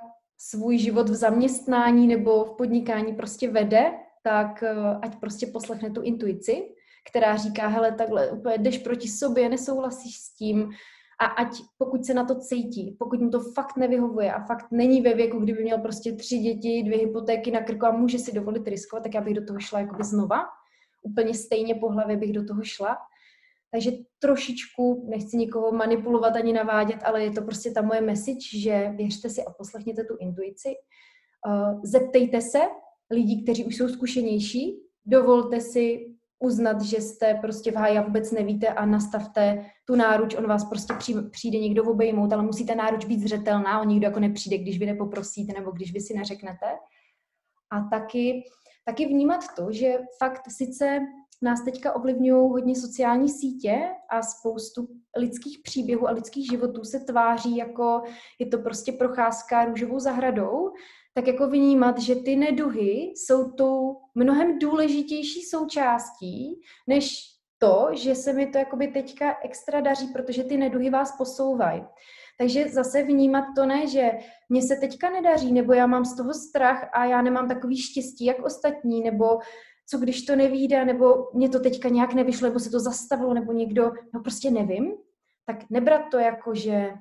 [0.49, 3.91] svůj život v zaměstnání nebo v podnikání prostě vede,
[4.23, 6.63] tak eh, ať prostě poslechne tu intuici,
[7.09, 10.69] která říká, hele, takhle úplně jdeš proti sobě, nesouhlasíš s tím
[11.19, 15.01] a ať pokud se na to cítí, pokud mu to fakt nevyhovuje a fakt není
[15.01, 18.67] ve věku, kdyby měl prostě tři děti, dvě hypotéky na krku a může si dovolit
[18.67, 20.45] riskovat, tak já bych do toho šla jakoby znova.
[21.01, 22.97] Úplně stejně po hlavě bych do toho šla
[23.71, 28.93] takže trošičku, nechci nikoho manipulovat ani navádět, ale je to prostě ta moje message, že
[28.95, 30.69] věřte si a poslechněte tu intuici.
[31.47, 32.59] Uh, zeptejte se
[33.11, 38.31] lidí, kteří už jsou zkušenější, dovolte si uznat, že jste prostě v háji a vůbec
[38.31, 40.93] nevíte a nastavte tu náruč, on vás prostě
[41.31, 44.85] přijde někdo obejmout, ale musí ta náruč být zřetelná, on nikdo jako nepřijde, když vy
[44.85, 46.65] nepoprosíte nebo když vy si neřeknete.
[47.71, 48.43] A taky,
[48.85, 50.99] taky vnímat to, že fakt sice
[51.41, 54.87] nás teďka ovlivňují hodně sociální sítě a spoustu
[55.17, 58.01] lidských příběhů a lidských životů se tváří jako
[58.39, 60.71] je to prostě procházka růžovou zahradou,
[61.13, 68.33] tak jako vnímat, že ty neduhy jsou tou mnohem důležitější součástí, než to, že se
[68.33, 71.83] mi to jakoby teďka extra daří, protože ty neduhy vás posouvají.
[72.37, 74.11] Takže zase vnímat to ne, že
[74.49, 78.25] mě se teďka nedaří, nebo já mám z toho strach a já nemám takový štěstí,
[78.25, 79.39] jak ostatní, nebo
[79.85, 83.51] co když to nevíde, nebo mě to teďka nějak nevyšlo, nebo se to zastavilo, nebo
[83.51, 84.93] někdo, no prostě nevím,
[85.45, 86.93] tak nebrat to jako, že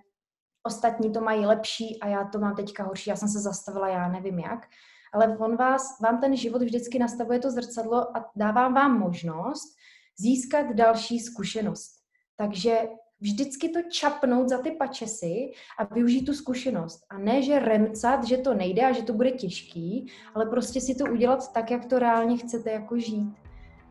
[0.62, 4.08] ostatní to mají lepší a já to mám teďka horší, já jsem se zastavila, já
[4.08, 4.66] nevím jak,
[5.12, 9.76] ale on vás, vám ten život vždycky nastavuje to zrcadlo a dává vám možnost
[10.18, 11.90] získat další zkušenost.
[12.36, 12.88] Takže
[13.20, 17.04] vždycky to čapnout za ty pačesy a využít tu zkušenost.
[17.10, 20.94] A ne, že remcat, že to nejde a že to bude těžký, ale prostě si
[20.94, 23.34] to udělat tak, jak to reálně chcete jako žít.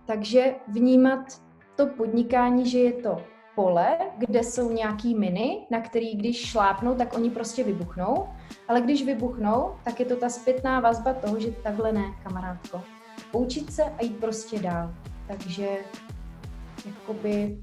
[0.07, 1.41] Takže vnímat
[1.75, 3.23] to podnikání, že je to
[3.55, 8.29] pole, kde jsou nějaký miny, na který když šlápnou, tak oni prostě vybuchnou,
[8.67, 12.81] ale když vybuchnou, tak je to ta zpětná vazba toho, že takhle ne, kamarádko.
[13.31, 14.93] Poučit se a jít prostě dál.
[15.27, 15.67] Takže
[16.85, 17.57] jakoby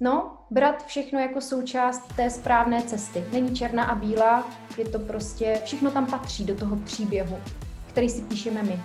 [0.00, 3.24] No, brat všechno jako součást té správné cesty.
[3.32, 7.38] Není černá a bílá, je to prostě, všechno tam patří do toho příběhu,
[7.88, 8.82] který si píšeme my.